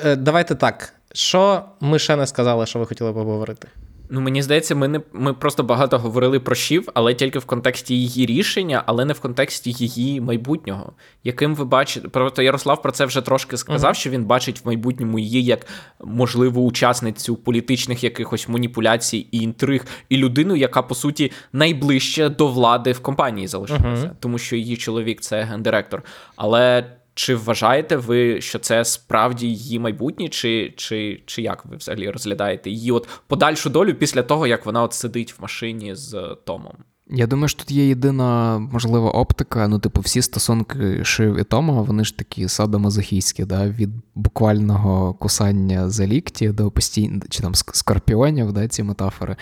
[0.04, 0.94] Е, давайте так.
[1.14, 3.68] Що ми ще не сказали, що ви хотіли поговорити?
[4.14, 7.96] Ну, мені здається, ми не ми просто багато говорили про Шів, але тільки в контексті
[7.96, 10.94] її рішення, але не в контексті її майбутнього.
[11.24, 14.00] Яким ви бачите, просто Ярослав про це вже трошки сказав, uh-huh.
[14.00, 15.68] що він бачить в майбутньому її як
[16.04, 22.92] можливу учасницю політичних якихось маніпуляцій і інтриг, і людину, яка по суті найближче до влади
[22.92, 24.12] в компанії залишилася, uh-huh.
[24.20, 26.04] тому що її чоловік це гендиректор.
[26.36, 26.86] Але
[27.22, 32.70] чи вважаєте ви, що це справді її майбутнє, чи чи, чи як ви взагалі розглядаєте
[32.70, 36.74] її от подальшу долю після того, як вона от сидить в машині з Томом?
[37.10, 39.68] Я думаю, що тут є єдина можлива оптика.
[39.68, 43.70] Ну, типу, всі стосунки Шив і Тома, вони ж такі садомазохійські, да?
[43.70, 49.36] від буквального кусання за лікті до постійно чи там скорпіонів, да, ці метафори.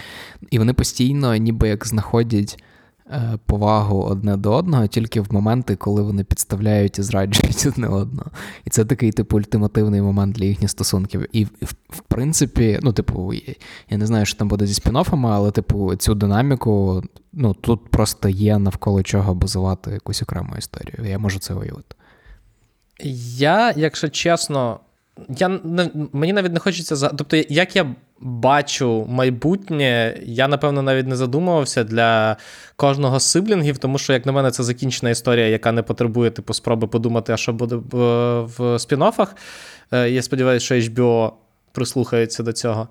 [0.51, 2.63] І вони постійно, ніби як знаходять.
[3.11, 8.31] Е, повагу одне до одного тільки в моменти, коли вони підставляють і зраджують одне одного.
[8.65, 11.25] І це такий, типу, ультимативний момент для їхніх стосунків.
[11.31, 13.33] І, в, принципі, ну, типу,
[13.89, 17.03] я не знаю, що там буде зі спін-оффами, але, типу, цю динаміку,
[17.33, 21.05] ну, тут просто є навколо чого базувати якусь окрему історію.
[21.09, 21.95] Я можу це уявити.
[23.37, 24.79] Я, якщо чесно,
[25.29, 25.59] я
[26.13, 32.37] мені навіть не хочеться Тобто, як я бачу майбутнє, я напевно навіть не задумувався для
[32.75, 36.53] кожного з сиблінгів, тому що, як на мене, це закінчена історія, яка не потребує типу
[36.53, 39.27] спроби подумати, а що буде в спін-оффах.
[39.91, 41.31] Е, я сподіваюся, що HBO
[41.71, 42.87] прислухається до цього.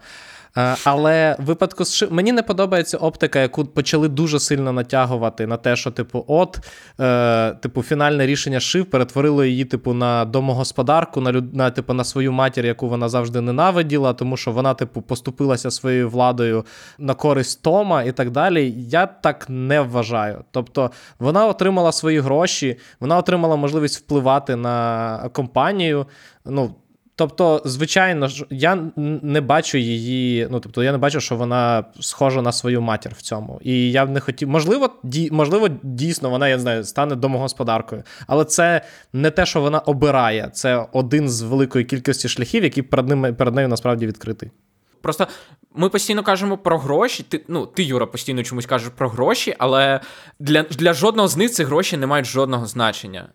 [0.56, 5.76] Е, але випадку з мені не подобається оптика, яку почали дуже сильно натягувати на те,
[5.76, 6.58] що, типу, от,
[7.00, 12.32] е, типу, фінальне рішення шив перетворило її, типу, на домогосподарку, на на, типу, на свою
[12.32, 16.64] матір, яку вона завжди ненавиділа, тому що вона, типу, поступилася своєю владою
[16.98, 18.74] на користь Тома і так далі.
[18.76, 20.44] Я так не вважаю.
[20.50, 26.06] Тобто вона отримала свої гроші, вона отримала можливість впливати на компанію.
[26.44, 26.74] Ну,
[27.18, 30.48] Тобто, звичайно ж, я не бачу її.
[30.50, 33.60] Ну тобто, я не бачу, що вона схожа на свою матір в цьому.
[33.62, 34.48] І я б не хотів.
[34.48, 39.60] Можливо, ді, можливо, дійсно вона я не знаю, стане домогосподаркою, але це не те, що
[39.60, 40.50] вона обирає.
[40.52, 44.50] Це один з великої кількості шляхів, які перед ними перед нею насправді відкритий.
[45.00, 45.26] Просто
[45.74, 47.22] ми постійно кажемо про гроші.
[47.28, 50.00] Ти ну, ти, Юра, постійно чомусь кажеш про гроші, але
[50.38, 53.28] для, для жодного з них ці гроші не мають жодного значення.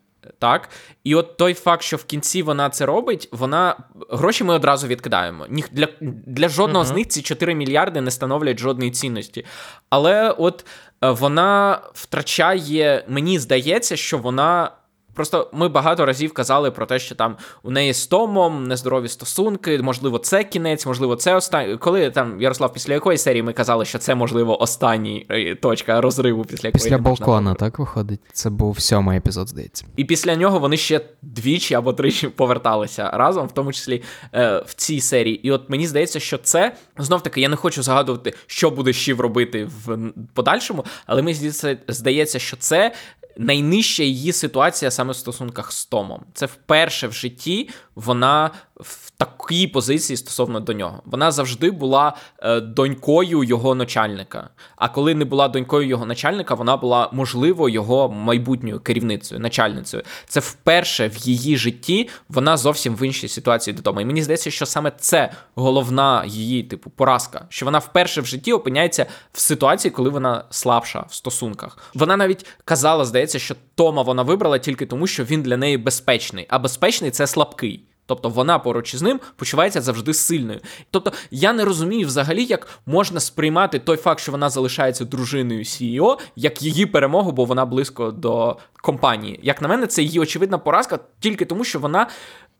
[0.44, 0.68] Так,
[1.04, 3.76] і от той факт, що в кінці вона це робить, вона
[4.10, 5.46] гроші ми одразу відкидаємо.
[5.48, 5.88] Ніх для
[6.26, 6.88] для жодного uh-huh.
[6.88, 9.44] з них ці 4 мільярди не становлять жодної цінності.
[9.90, 10.66] Але от
[11.04, 14.70] е, вона втрачає, мені здається, що вона
[15.14, 19.78] Просто ми багато разів казали про те, що там у неї з Томом нездорові стосунки,
[19.82, 21.76] можливо, це кінець, можливо, це останній.
[21.76, 26.44] Коли там Ярослав, після якої серії ми казали, що це, можливо, останній е, точка розриву,
[26.44, 28.20] після якої Після балкона, так виходить.
[28.32, 29.84] Це був сьомий епізод, здається.
[29.96, 34.02] І після нього вони ще двічі або тричі поверталися разом, в тому числі
[34.34, 35.46] е, в цій серії.
[35.46, 39.20] І от мені здається, що це знов таки я не хочу загадувати, що буде Щів
[39.20, 39.98] робити в
[40.34, 41.52] подальшому, але мені
[41.88, 42.92] здається, що це
[43.36, 46.24] найнижча її ситуація саме в стосунках з Томом.
[46.34, 51.02] Це вперше в житті вона в такій позиції стосовно до нього.
[51.04, 54.48] Вона завжди була е, донькою його начальника.
[54.76, 60.02] А коли не була донькою його начальника, вона була, можливо, його майбутньою керівницею, начальницею.
[60.26, 64.02] Це вперше в її житті вона зовсім в іншій ситуації до Тома.
[64.02, 67.46] І мені здається, що саме це головна її, типу, поразка.
[67.48, 71.78] Що вона вперше в житті опиняється в ситуації, коли вона слабша в стосунках.
[71.94, 76.46] Вона навіть казала, здається, що Тома вона вибрала тільки тому, що він для неї безпечний,
[76.48, 77.83] а безпечний це слабкий.
[78.06, 80.60] Тобто вона поруч із ним почувається завжди сильною.
[80.90, 86.18] Тобто я не розумію взагалі, як можна сприймати той факт, що вона залишається дружиною CEO,
[86.36, 89.40] як її перемогу, бо вона близько до компанії.
[89.42, 92.06] Як на мене, це її очевидна поразка тільки тому, що вона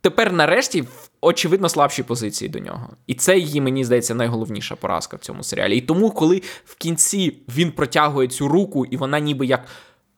[0.00, 2.88] тепер нарешті в очевидно слабшій позиції до нього.
[3.06, 5.76] І це її, мені здається, найголовніша поразка в цьому серіалі.
[5.76, 9.64] І тому, коли в кінці він протягує цю руку, і вона ніби як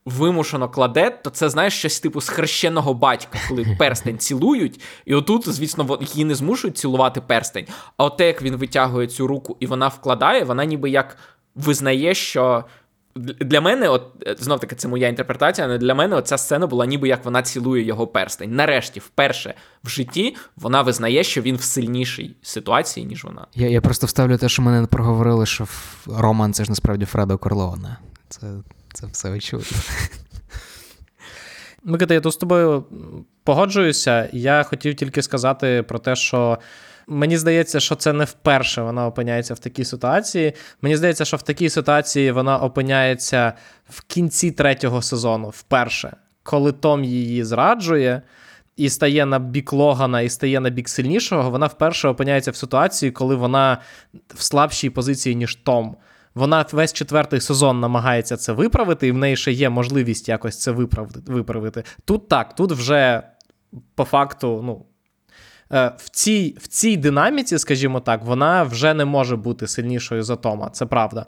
[0.06, 5.98] вимушено кладе, то це знаєш щось типу схрещеного батька, коли перстень цілують, і отут, звісно,
[6.00, 7.66] її не змушують цілувати перстень.
[7.96, 11.16] А от те, як він витягує цю руку і вона вкладає, вона ніби як
[11.54, 12.64] визнає, що.
[13.40, 14.02] Для мене, от
[14.38, 17.84] знов таки, це моя інтерпретація, але для мене ця сцена була ніби як вона цілує
[17.84, 18.54] його перстень.
[18.54, 19.54] Нарешті, вперше
[19.84, 23.46] в житті, вона визнає, що він в сильнішій ситуації, ніж вона.
[23.54, 25.66] Я я просто вставлю те, що мене не проговорили, що
[26.06, 27.96] Роман це ж насправді Фредо Корлеоне.
[28.28, 28.46] Це
[28.96, 29.78] це все очевидно.
[31.84, 32.84] Микита, я тут з тобою
[33.44, 34.28] погоджуюся.
[34.32, 36.58] Я хотів тільки сказати про те, що.
[37.08, 40.52] Мені здається, що це не вперше вона опиняється в такій ситуації.
[40.82, 43.52] Мені здається, що в такій ситуації вона опиняється
[43.88, 48.22] в кінці третього сезону, вперше, коли Том її зраджує.
[48.76, 53.12] і стає на бік Логана, і стає на бік сильнішого, вона вперше опиняється в ситуації,
[53.12, 53.78] коли вона
[54.34, 55.96] в слабшій позиції, ніж Том.
[56.36, 60.70] Вона весь четвертий сезон намагається це виправити, і в неї ще є можливість якось це
[61.26, 61.82] виправити.
[62.04, 63.22] Тут так, тут вже
[63.94, 64.86] по факту, ну.
[65.72, 70.36] Е, в цій в цій динаміці, скажімо так, вона вже не може бути сильнішою за
[70.36, 71.26] Тома, це правда.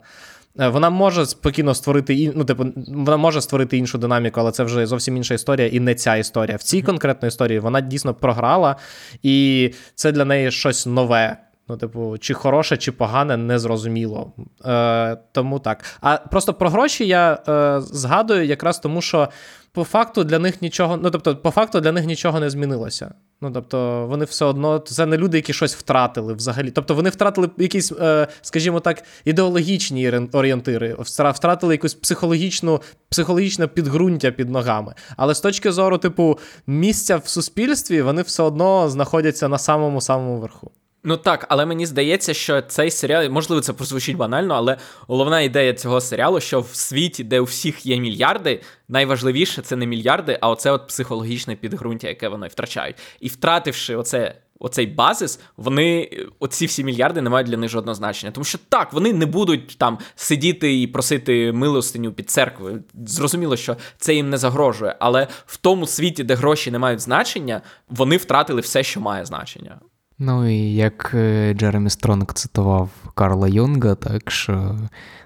[0.59, 4.85] Е, вона може спокійно створити ну, типу, вона може створити іншу динаміку, але це вже
[4.85, 6.57] зовсім інша історія, і не ця історія.
[6.57, 8.75] В цій конкретній історії вона дійсно програла,
[9.23, 11.37] і це для неї щось нове.
[11.69, 14.31] Ну, типу, чи хороше, чи погане, незрозуміло.
[14.65, 15.83] Е, Тому так.
[16.01, 19.29] А просто про гроші я е, згадую якраз тому, що
[19.71, 23.13] по факту для них нічого, ну тобто, по факту для них нічого не змінилося.
[23.41, 26.71] Ну, тобто, вони все одно, це не люди, які щось втратили взагалі.
[26.71, 34.49] Тобто вони втратили якісь, е, скажімо так, ідеологічні орієнтири, втратили якусь психологічну, психологічне підґрунтя під
[34.49, 34.93] ногами.
[35.17, 40.37] Але з точки зору, типу, місця в суспільстві, вони все одно знаходяться на самому самому
[40.37, 40.71] верху.
[41.09, 45.73] Ну так, але мені здається, що цей серіал, можливо, це прозвучить банально, але головна ідея
[45.73, 50.49] цього серіалу, що в світі, де у всіх є мільярди, найважливіше це не мільярди, а
[50.49, 52.95] оце от психологічне підґрунтя, яке вони втрачають.
[53.19, 54.35] І втративши оце.
[54.61, 58.31] Оцей базис, вони, оці всі мільярди не мають для них жодного значення.
[58.31, 62.83] Тому що так, вони не будуть там сидіти і просити милостиню під церквою.
[63.05, 64.95] Зрозуміло, що це їм не загрожує.
[64.99, 69.79] Але в тому світі, де гроші не мають значення, вони втратили все, що має значення.
[70.19, 74.79] Ну і як е, Джеремі Стронг цитував Карла Юнга, так що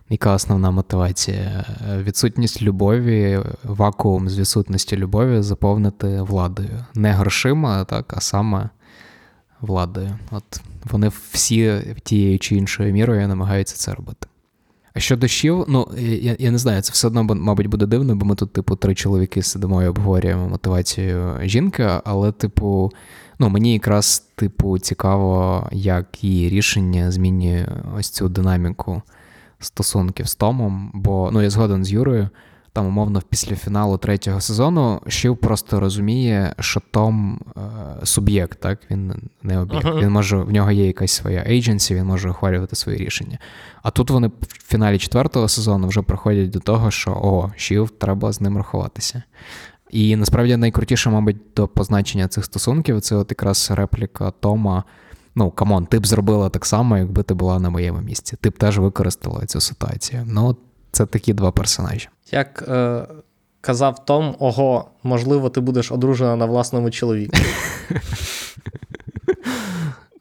[0.09, 1.65] яка основна мотивація?
[1.97, 6.85] Відсутність любові, вакуум з відсутності любові заповнити владою.
[6.95, 8.69] Не грошима, так, а саме
[9.61, 10.19] владою.
[10.31, 14.27] От вони всі тією чи іншою мірою намагаються це робити.
[14.93, 18.25] А що дощів, ну я я не знаю, це все одно, мабуть, буде дивно, бо
[18.25, 22.91] ми тут, типу, три чоловіки сидимо і обговорюємо мотивацію жінки, але, типу,
[23.39, 27.67] ну, мені якраз, типу, цікаво, як її рішення змінює
[27.97, 29.01] ось цю динаміку
[29.59, 30.91] стосунків з Томом.
[30.93, 32.29] Бо ну, я згоден з Юрою
[32.73, 37.61] там, умовно, після фіналу третього сезону Шив просто розуміє, що Том е,
[38.05, 38.79] суб'єкт, так?
[38.91, 39.13] Він
[39.43, 39.85] не об'єкт.
[39.85, 39.99] Uh-huh.
[39.99, 43.37] Він може, в нього є якась своя agency, він може ухвалювати свої рішення.
[43.83, 48.31] А тут вони в фіналі четвертого сезону вже приходять до того, що о, Шів, треба
[48.31, 49.23] з ним рахуватися.
[49.89, 54.83] І насправді найкрутіше, мабуть, до позначення цих стосунків це от якраз репліка Тома.
[55.35, 58.37] Ну, come on, ти б зробила так само, якби ти була на моєму місці.
[58.41, 60.23] Ти б теж використала цю ситуацію.
[60.27, 60.55] Ну,
[60.93, 62.09] це такі два персонажі.
[62.31, 63.05] Як е,
[63.61, 67.37] казав Том, ого, можливо, ти будеш одружена на власному чоловіку.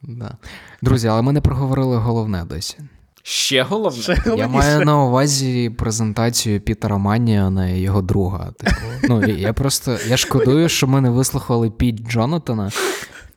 [0.04, 0.36] Да.
[0.82, 2.78] Друзі, але ми не проговорили головне досі.
[3.22, 4.02] Ще головне?
[4.02, 8.50] Ще Я маю на увазі презентацію Пітера Маніона і його друга.
[8.58, 8.76] Типу.
[9.08, 12.70] Ну, Я просто я шкодую, що ми не вислухали Піт Джонатана.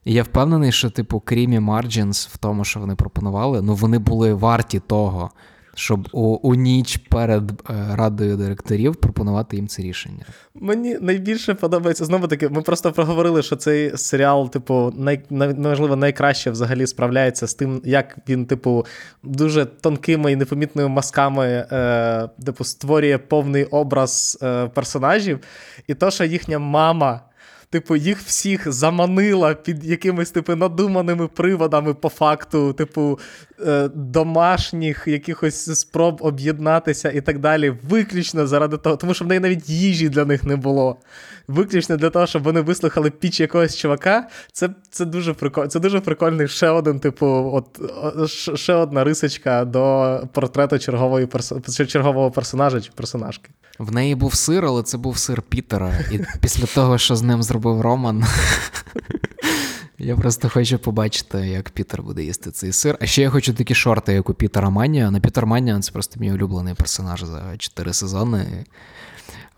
[0.05, 4.33] І я впевнений, що, типу, крім Margins в тому, що вони пропонували, ну вони були
[4.33, 5.31] варті того
[5.75, 10.25] щоб у, у ніч перед е, радою директорів пропонувати їм це рішення.
[10.55, 12.49] Мені найбільше подобається знову таки.
[12.49, 18.17] Ми просто проговорили, що цей серіал, типу, най, можливо, найкраще взагалі справляється з тим, як
[18.29, 18.85] він, типу,
[19.23, 25.39] дуже тонкими і непомітними мазками, е, типу, створює повний образ е, персонажів,
[25.87, 27.21] і то, що їхня мама
[27.75, 33.19] типу, їх всіх заманила під якимись типу, надуманими приводами по факту, типу,
[33.67, 37.73] е, домашніх якихось спроб об'єднатися і так далі.
[37.89, 40.97] Виключно заради того, тому що в неї навіть їжі для них не було.
[41.47, 44.27] Виключно для того, щоб вони вислухали піч якогось чувака.
[44.51, 45.69] Це це дуже прикольно.
[45.69, 47.79] Це дуже прикольний ще один, типу, от
[48.59, 51.53] ще одна рисочка до портрету чергової перс...
[51.87, 53.49] чергового персонажа чи персонажки.
[53.79, 55.99] В неї був сир, але це був сир Пітера.
[56.11, 58.25] І після того, що з ним зробив Роман,
[59.97, 62.97] я просто хочу побачити, як Пітер буде їсти цей сир.
[63.01, 65.11] А ще я хочу такі шорти, як у Пітера Манія.
[65.11, 68.65] На Пітер Манія це просто мій улюблений персонаж за 4 сезони.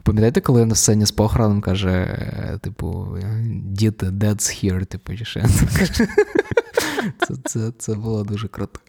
[0.08, 2.18] Пам'ятаєте, коли на сцені з похороном каже,
[2.62, 3.18] типу,
[3.50, 4.36] діти, that's
[4.66, 5.46] here, типу, ще.
[7.28, 8.80] Це, це, це було дуже круто.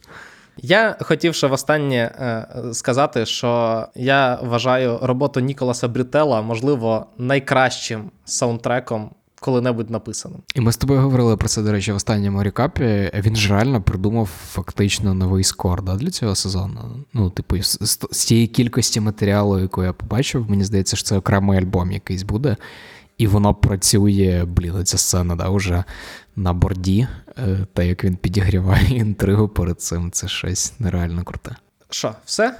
[0.57, 9.11] Я хотів ще востаннє е, сказати, що я вважаю роботу Ніколаса Брютела, можливо, найкращим саундтреком.
[9.41, 10.41] Коли-небудь написаним.
[10.55, 13.11] І ми з тобою говорили про це, до речі, в останньому рекапі.
[13.15, 17.05] Він ж реально придумав фактично новий скор да, для цього сезону.
[17.13, 21.17] Ну, типу, з, з, з тієї кількості матеріалу, яку я побачив, мені здається, що це
[21.17, 22.57] окремий альбом якийсь буде.
[23.19, 25.85] І воно працює, блін, ця сцена, да, уже
[26.37, 27.09] на борді,
[27.39, 31.57] е, та як він підігріває інтригу перед цим, це щось нереально круте.
[31.91, 32.55] Що, все?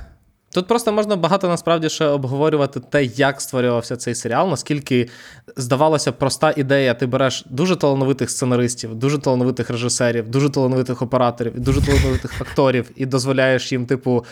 [0.53, 5.09] Тут просто можна багато насправді ще обговорювати те, як створювався цей серіал, наскільки
[5.57, 6.95] здавалося проста ідея.
[6.95, 13.07] Ти береш дуже талановитих сценаристів, дуже талановитих режисерів, дуже талановитих операторів, дуже талановитих акторів, і
[13.07, 14.25] дозволяєш їм, типу,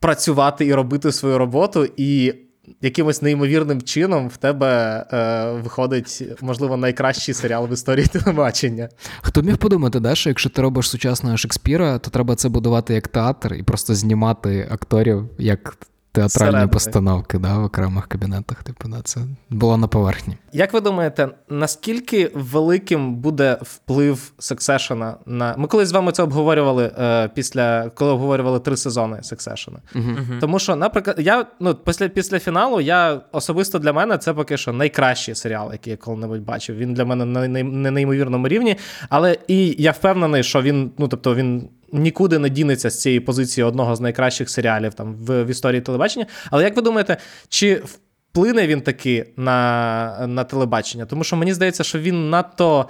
[0.00, 1.88] працювати і робити свою роботу.
[1.96, 2.34] і
[2.80, 8.88] якимось неймовірним чином в тебе е, виходить, можливо, найкращий серіал в історії телебачення.
[9.22, 13.08] Хто міг подумати, да, що якщо ти робиш сучасного Шекспіра, то треба це будувати як
[13.08, 15.76] театр і просто знімати акторів як
[16.14, 16.72] театральні Середини.
[16.72, 18.62] постановки да, в окремих кабінетах.
[18.62, 20.36] Типу, да, це було на поверхні.
[20.52, 25.54] Як ви думаєте, наскільки великим буде вплив Сексешена на.
[25.56, 29.78] Ми колись з вами це обговорювали е, після коли обговорювали три сезони Сексешена.
[29.94, 30.38] Uh-huh.
[30.40, 34.72] Тому що, наприклад, я ну, після після фіналу я особисто для мене це поки що
[34.72, 36.76] найкращий серіал, який я коли-небудь бачив.
[36.76, 38.76] Він для мене на неймовірному рівні.
[39.08, 43.64] Але і я впевнений, що він, ну тобто, він нікуди не дінеться з цієї позиції
[43.64, 46.26] одного з найкращих серіалів там в, в історії телебачення.
[46.50, 47.16] Але як ви думаєте,
[47.48, 51.06] чи вплине він таки на, на телебачення?
[51.06, 52.88] Тому що мені здається, що він надто.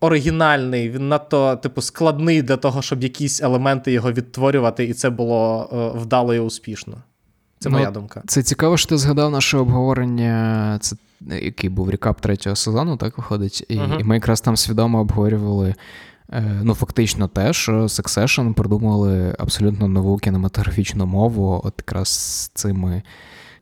[0.00, 5.68] Оригінальний, він надто, типу, складний для того, щоб якісь елементи його відтворювати, і це було
[5.72, 6.96] е, вдало і успішно.
[7.58, 8.22] Це ну, моя думка.
[8.26, 13.66] Це цікаво, що ти згадав наше обговорення, це який був рекап третього сезону, так виходить.
[13.68, 14.00] І, uh-huh.
[14.00, 15.74] і ми якраз там свідомо обговорювали
[16.62, 23.02] ну, фактично те, що Succession придумали абсолютно нову кінематографічну мову, от якраз з цими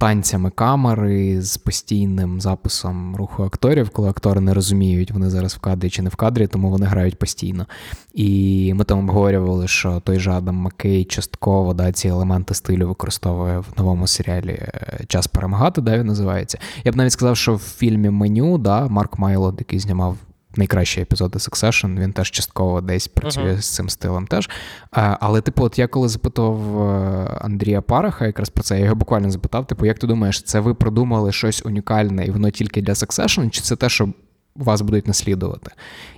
[0.00, 5.90] танцями камери, з постійним записом руху акторів, коли актори не розуміють, вони зараз в кадрі
[5.90, 7.66] чи не в кадрі, тому вони грають постійно.
[8.14, 13.58] І ми там обговорювали, що той же Адам Маккей частково да, ці елементи стилю використовує
[13.58, 16.58] в новому серіалі е, Час перемагати, да, він називається.
[16.84, 20.16] Я б навіть сказав, що в фільмі меню да, Марк Майло, який знімав
[20.56, 23.60] найкращі епізоди Succession, він теж частково десь працює uh-huh.
[23.60, 24.50] з цим стилем теж.
[24.90, 28.94] А, Але, типу, от я коли запитав е, Андрія Параха, якраз про це, я його
[28.94, 32.92] буквально запитав: типу, як ти думаєш, це ви продумали щось унікальне і воно тільки для
[32.92, 34.08] Succession, чи це те, що
[34.56, 35.70] вас будуть наслідувати?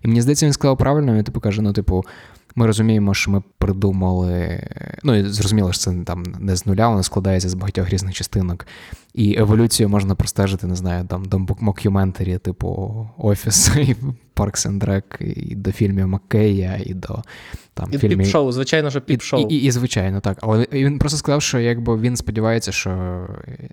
[0.03, 2.05] І мені здається, він сказав правильно, він типу каже: ну, типу.
[2.55, 4.69] Ми розуміємо, що ми придумали.
[5.03, 8.67] Ну і зрозуміло, що це там не з нуля, воно складається з багатьох різних частинок.
[9.15, 13.97] І еволюцію можна простежити, не знаю, там до мокюментарі, типу Офіс, і
[14.37, 17.23] Parks and Rec, і до фільмів Маккея, і до
[17.75, 18.19] там і фільмів...
[18.19, 19.47] піп-шоу, звичайно, що піп-шоу.
[19.49, 20.39] І, і, і, звичайно, так.
[20.41, 23.21] Але він просто сказав, що якби він сподівається, що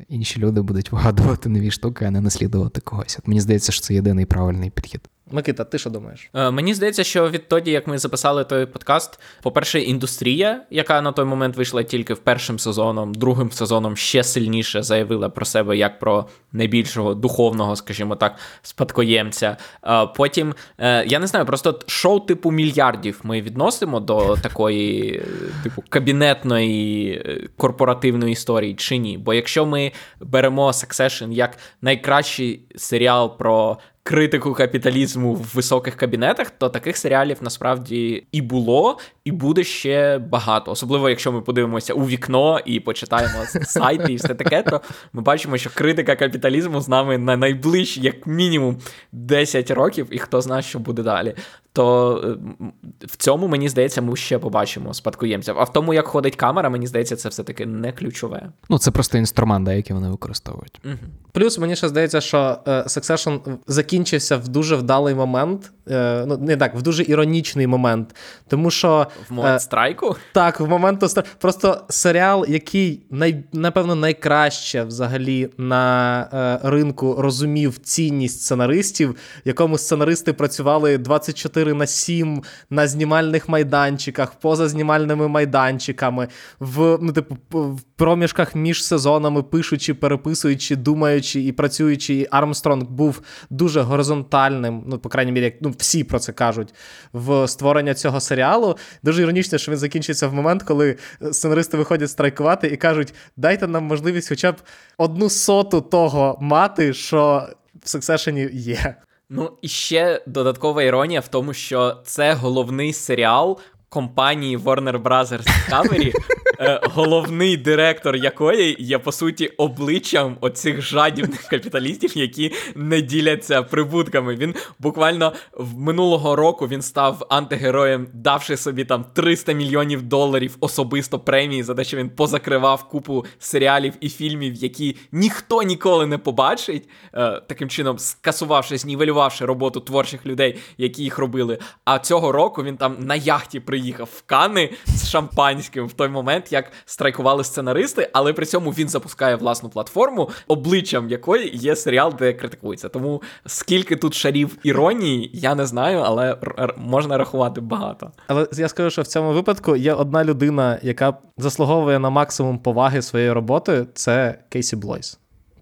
[0.09, 3.17] інші люди будуть вигадувати нові штуки, а не наслідувати когось.
[3.19, 5.01] От Мені здається, що це єдиний правильний підхід.
[5.31, 6.29] Микита, ти що думаєш?
[6.33, 11.25] Е, мені здається, що відтоді, як ми записали той подкаст, по-перше, індустрія, яка на той
[11.25, 16.25] момент вийшла тільки в першим сезоном, другим сезоном ще сильніше заявила про себе як про
[16.51, 19.57] найбільшого духовного, скажімо так, спадкоємця.
[19.83, 25.23] Е, потім, е, я не знаю, просто шоу типу мільярдів ми відносимо до такої, е,
[25.63, 29.17] типу, кабінетної е, корпоративної історії чи ні.
[29.17, 36.69] Бо якщо ми беремо Succession як найкращий серіал про критику капіталізму в високих кабінетах, то
[36.69, 40.71] таких серіалів насправді і було, і буде ще багато.
[40.71, 44.81] Особливо, якщо ми подивимося у вікно і почитаємо сайти і все таке, то
[45.13, 48.77] ми бачимо, що критика капіталізму з нами на найближчі, як мінімум,
[49.11, 51.35] 10 років, і хто знає, що буде далі.
[51.73, 52.17] То
[52.61, 52.65] е,
[53.07, 55.59] в цьому, мені здається, ми ще побачимо спадкоємців.
[55.59, 58.49] А в тому, як ходить камера, мені здається, це все-таки не ключове.
[58.69, 60.81] Ну, це просто інструмент, да, який вони використовують.
[60.85, 60.95] Угу.
[61.31, 65.71] Плюс мені ще здається, що е, Succession закінчився в дуже вдалий момент.
[65.89, 68.15] Е, ну, не так, в дуже іронічний момент.
[68.47, 69.07] Тому що.
[69.29, 70.15] В момент страйку?
[70.33, 71.29] Так, в момент страйку.
[71.39, 79.15] Просто серіал, який най, напевно найкраще взагалі на ринку розумів цінність сценаристів,
[79.45, 86.27] якому сценаристи працювали 24 на 7 на знімальних майданчиках, поза знімальними майданчиками,
[86.59, 92.13] в ну, типу, в проміжках між сезонами, пишучи, переписуючи, думаючи і працюючи.
[92.13, 96.73] І Армстронг був дуже горизонтальним, ну, по крайній мірі, ну, всі про це кажуть,
[97.13, 98.77] в створення цього серіалу.
[99.03, 100.97] Дуже іронічно, що він закінчиться в момент, коли
[101.31, 104.55] сценаристи виходять страйкувати і кажуть: дайте нам можливість хоча б
[104.97, 107.49] одну соту того мати, що
[107.83, 108.95] в Сексешені є.
[109.29, 113.59] Ну і ще додаткова іронія в тому, що це головний серіал
[113.89, 115.27] компанії Warner Bros.
[115.27, 116.13] Discovery,
[116.61, 124.35] Е, головний директор якої є по суті обличчям оцих жадібних капіталістів, які не діляться прибутками.
[124.35, 131.19] Він буквально в минулого року він став антигероєм, давши собі там 300 мільйонів доларів особисто
[131.19, 136.89] премії за те, що він позакривав купу серіалів і фільмів, які ніхто ніколи не побачить,
[137.13, 141.57] е, таким чином скасувавши, знівелювавши роботу творчих людей, які їх робили.
[141.85, 146.09] А цього року він там на яхті приїхав приїхав в Кани з шампанським в той
[146.09, 152.13] момент, як страйкували сценаристи, але при цьому він запускає власну платформу, обличчям якої є серіал,
[152.19, 152.89] де критикується.
[152.89, 158.11] Тому скільки тут шарів іронії, я не знаю, але р- можна рахувати багато.
[158.27, 163.01] Але я скажу, що в цьому випадку є одна людина, яка заслуговує на максимум поваги
[163.01, 165.19] своєю роботою, це Кейсі Блойс.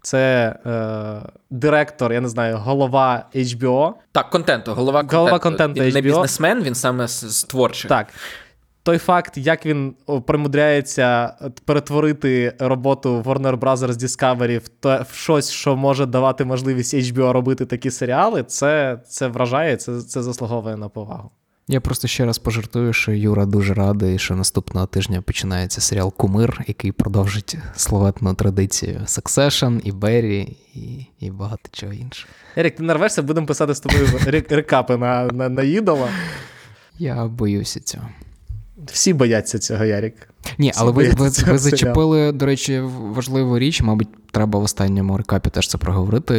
[0.08, 3.92] Це е, директор, я не знаю, голова HBO.
[4.12, 5.80] Так, контенту, голова, голова контенту.
[5.80, 5.94] Він HBO.
[5.94, 7.88] не бізнесмен, він саме з, творчих.
[7.88, 8.06] Так.
[8.82, 9.94] Той факт, як він
[10.26, 11.34] примудряється
[11.64, 13.76] перетворити роботу Warner Bros.
[13.76, 19.28] Discovery в, те, в щось, що може давати можливість HBO робити такі серіали, це це
[19.28, 21.30] вражає, це, це заслуговує на повагу.
[21.70, 26.64] Я просто ще раз пожартую, що Юра дуже радий, що наступного тижня починається серіал Кумир,
[26.66, 32.32] який продовжить словетну традицію Succession, і Беррі, і і багато чого іншого.
[32.56, 34.08] Ерік, ти нарвешся, будемо писати з тобою
[34.50, 36.08] рекапи на, на, на ідола.
[36.98, 38.08] Я боюся цього.
[38.92, 40.14] Всі бояться цього, Ярік.
[40.58, 45.50] Ні, але ви, ви, ви зачепили, до речі, важливу річ, мабуть, треба в останньому рекапі
[45.50, 46.34] теж це проговорити.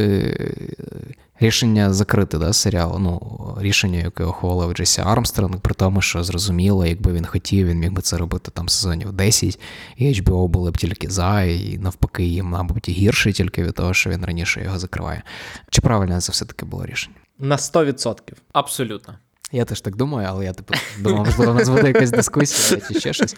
[1.39, 7.13] Рішення закрити да, серіал, ну, рішення, яке ухвалив Джесі Армстронг, при тому, що зрозуміло, якби
[7.13, 9.59] він хотів, він міг би це робити там сезонів 10,
[9.97, 14.09] і HBO були б тільки за, і навпаки, їм, мабуть, гірше тільки від того, що
[14.09, 15.23] він раніше його закриває.
[15.69, 17.15] Чи правильно це все-таки було рішення?
[17.39, 18.15] На 100%.
[18.53, 19.13] Абсолютно.
[19.51, 22.99] Я теж так думаю, але я типу думав, можливо, у нас буде якась дискусія чи
[22.99, 23.35] ще щось.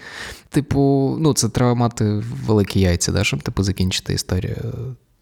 [0.50, 4.58] Типу, ну, це треба мати великі яйця, да, щоб типу закінчити історію.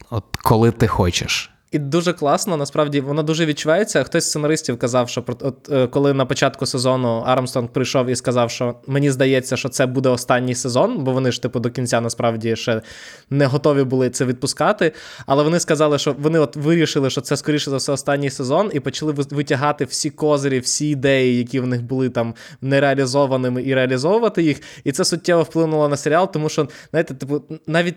[0.10, 1.52] От коли ти хочеш.
[1.72, 4.04] І дуже класно, насправді воно дуже відчувається.
[4.04, 8.76] Хтось з сценаристів казав, що от коли на початку сезону Армстронг прийшов і сказав, що
[8.88, 12.82] мені здається, що це буде останній сезон, бо вони ж типу до кінця насправді ще
[13.30, 14.91] не готові були це відпускати.
[15.26, 18.80] Але вони сказали, що вони от вирішили, що це скоріше за все останній сезон, і
[18.80, 24.62] почали витягати всі козирі, всі ідеї, які в них були там нереалізованими, і реалізовувати їх.
[24.84, 27.96] І це суттєво вплинуло на серіал, тому що знаєте, типу, навіть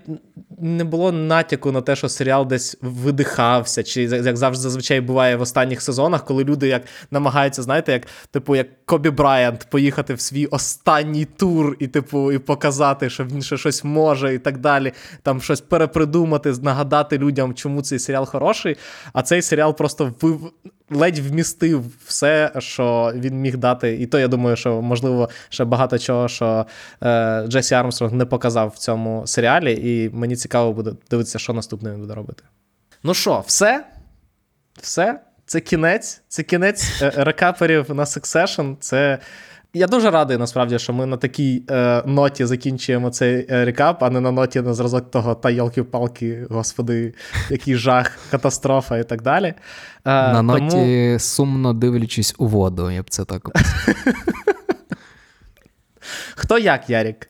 [0.59, 5.41] не було натяку на те, що серіал десь видихав чи як завжди зазвичай буває в
[5.41, 10.47] останніх сезонах, коли люди як намагаються, знаєте, як типу, як Кобі Брайант поїхати в свій
[10.47, 14.93] останній тур і, типу, і показати, що він ще щось може, і так далі.
[15.23, 18.77] Там щось перепридумати, нагадати людям, чому цей серіал хороший.
[19.13, 20.53] А цей серіал просто вив.
[20.91, 23.97] Ледь вмістив все, що він міг дати.
[24.01, 26.67] І то я думаю, що можливо ще багато чого, що
[27.03, 31.93] е, Джесі Армстронг не показав в цьому серіалі, і мені цікаво буде дивитися, що наступне
[31.93, 32.43] він буде робити.
[33.05, 33.85] Ну що, все?
[34.81, 35.21] Все?
[35.47, 36.23] Це кінець.
[36.29, 38.77] Це кінець е, рекаперів на Succession.
[38.81, 39.19] Це.
[39.75, 44.11] Я дуже радий, насправді, що ми на такій е, ноті закінчуємо цей е, рекап, а
[44.11, 47.15] не на ноті на зразок того та йолки-палки, господи,
[47.51, 49.47] який жах, катастрофа і так далі.
[49.47, 49.55] Е,
[50.05, 53.95] на ноті сумно дивлячись у воду, я б це так описав.
[56.35, 57.29] Хто як, Ярік?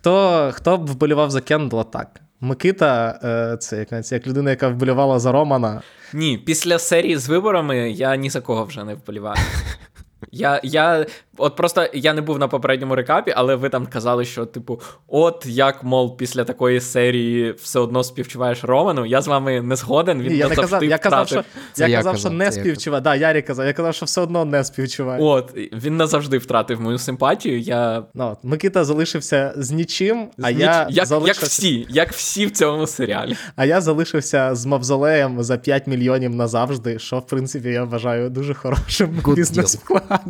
[0.00, 2.20] Хто, хто б вболівав за Кендла так?
[2.40, 5.82] Микита, е, це як, як людина, яка вболівала за Романа.
[6.12, 9.36] Ні, після серії з виборами я ні за кого вже не вболіваю.
[10.36, 11.06] Я я
[11.38, 15.46] от просто я не був на попередньому рекапі, але ви там казали, що, типу, от
[15.46, 19.06] як, мов, після такої серії все одно співчуваєш Роману.
[19.06, 20.22] Я з вами не згоден.
[20.22, 21.44] Він я не казав, я казав, що
[21.76, 23.02] я, я казав, що не співчуваю.
[23.02, 25.24] Да, Ярі казав, я казав, що все одно не співчуваю.
[25.24, 27.60] От, він назавжди втратив мою симпатію.
[27.60, 28.02] Я...
[28.14, 30.60] Ну, Микита залишився з нічим, з а ніч...
[30.60, 31.40] я як, залишився...
[31.40, 33.36] як всі, як всі в цьому серіалі.
[33.56, 38.54] А я залишився з мавзолеєм за 5 мільйонів назавжди, що, в принципі, я вважаю дуже
[38.54, 40.25] хорошим бізнес-вкладенням.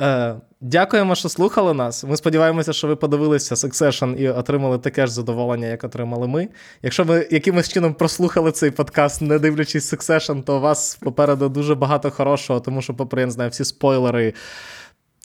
[0.00, 2.04] Е, дякуємо, що слухали нас.
[2.04, 6.48] Ми сподіваємося, що ви подивилися Succession і отримали таке ж задоволення, як отримали ми.
[6.82, 11.74] Якщо ви якимось чином прослухали цей подкаст, не дивлячись Succession, то у вас попереду дуже
[11.74, 14.34] багато хорошого, тому що, попри я не знаю, всі спойлери.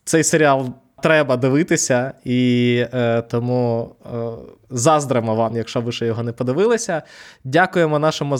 [0.06, 4.18] Цей серіал треба дивитися, і е, тому е,
[4.70, 7.02] заздримо вам, якщо ви ще його не подивилися.
[7.44, 8.38] Дякуємо нашому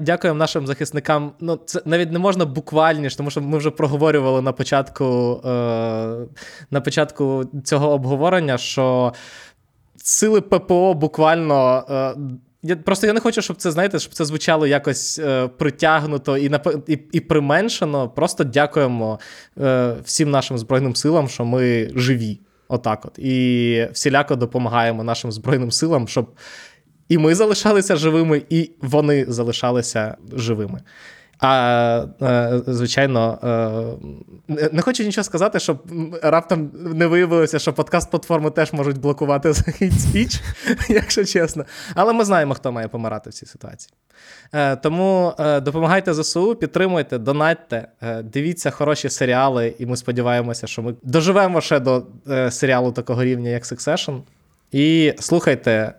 [0.00, 1.32] дякуємо нашим захисникам.
[1.40, 5.48] Ну, це навіть не можна буквальніше, тому що ми вже проговорювали на початку, е,
[6.70, 9.12] на початку цього обговорення, що
[9.96, 11.84] сили ППО буквально.
[11.90, 12.14] Е,
[12.62, 16.50] я Просто я не хочу, щоб це, знаєте, щоб це звучало якось е, притягнуто і
[16.86, 18.08] і, і применшено.
[18.08, 19.20] Просто дякуємо
[19.60, 22.40] е, всім нашим Збройним силам, що ми живі.
[22.68, 23.18] Отак от.
[23.18, 26.34] І всіляко допомагаємо нашим Збройним силам, щоб
[27.08, 30.80] і ми залишалися живими, і вони залишалися живими.
[31.40, 33.38] А е, звичайно,
[34.48, 35.78] е, не хочу нічого сказати, щоб
[36.22, 39.62] раптом не виявилося, що подкаст-платформи теж можуть блокувати за
[39.98, 40.40] спіч,
[40.88, 41.64] якщо чесно.
[41.94, 43.92] Але ми знаємо, хто має помирати в цій ситуації.
[44.52, 47.88] Е, тому допомагайте ЗСУ, підтримуйте, донатьте,
[48.24, 52.02] дивіться хороші серіали, і ми сподіваємося, що ми доживемо ще до
[52.50, 54.20] серіалу такого рівня, як Succession.
[54.72, 55.94] І слухайте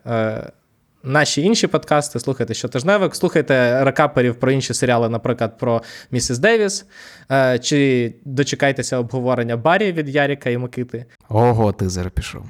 [1.04, 5.82] наші інші подкасти, слухайте щотижневик, слухайте рекаперів про інші серіали, наприклад, про
[6.12, 6.86] Місіс Девіс,
[7.32, 11.06] е, чи дочекайтеся обговорення Барі від Яріка і Микити.
[11.30, 12.46] Ого, тизер пішов.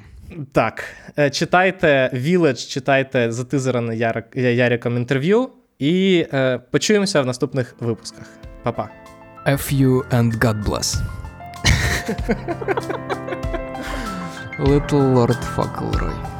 [0.52, 0.84] Так.
[1.18, 3.96] Е, читайте Village, читайте затизерене
[4.34, 5.48] Яриком інтерв'ю,
[5.78, 8.24] і е, почуємося в наступних випусках.
[8.62, 8.88] Па-па.
[9.46, 10.96] F you and God bless.
[14.60, 16.39] Little Lord Fuckleroy.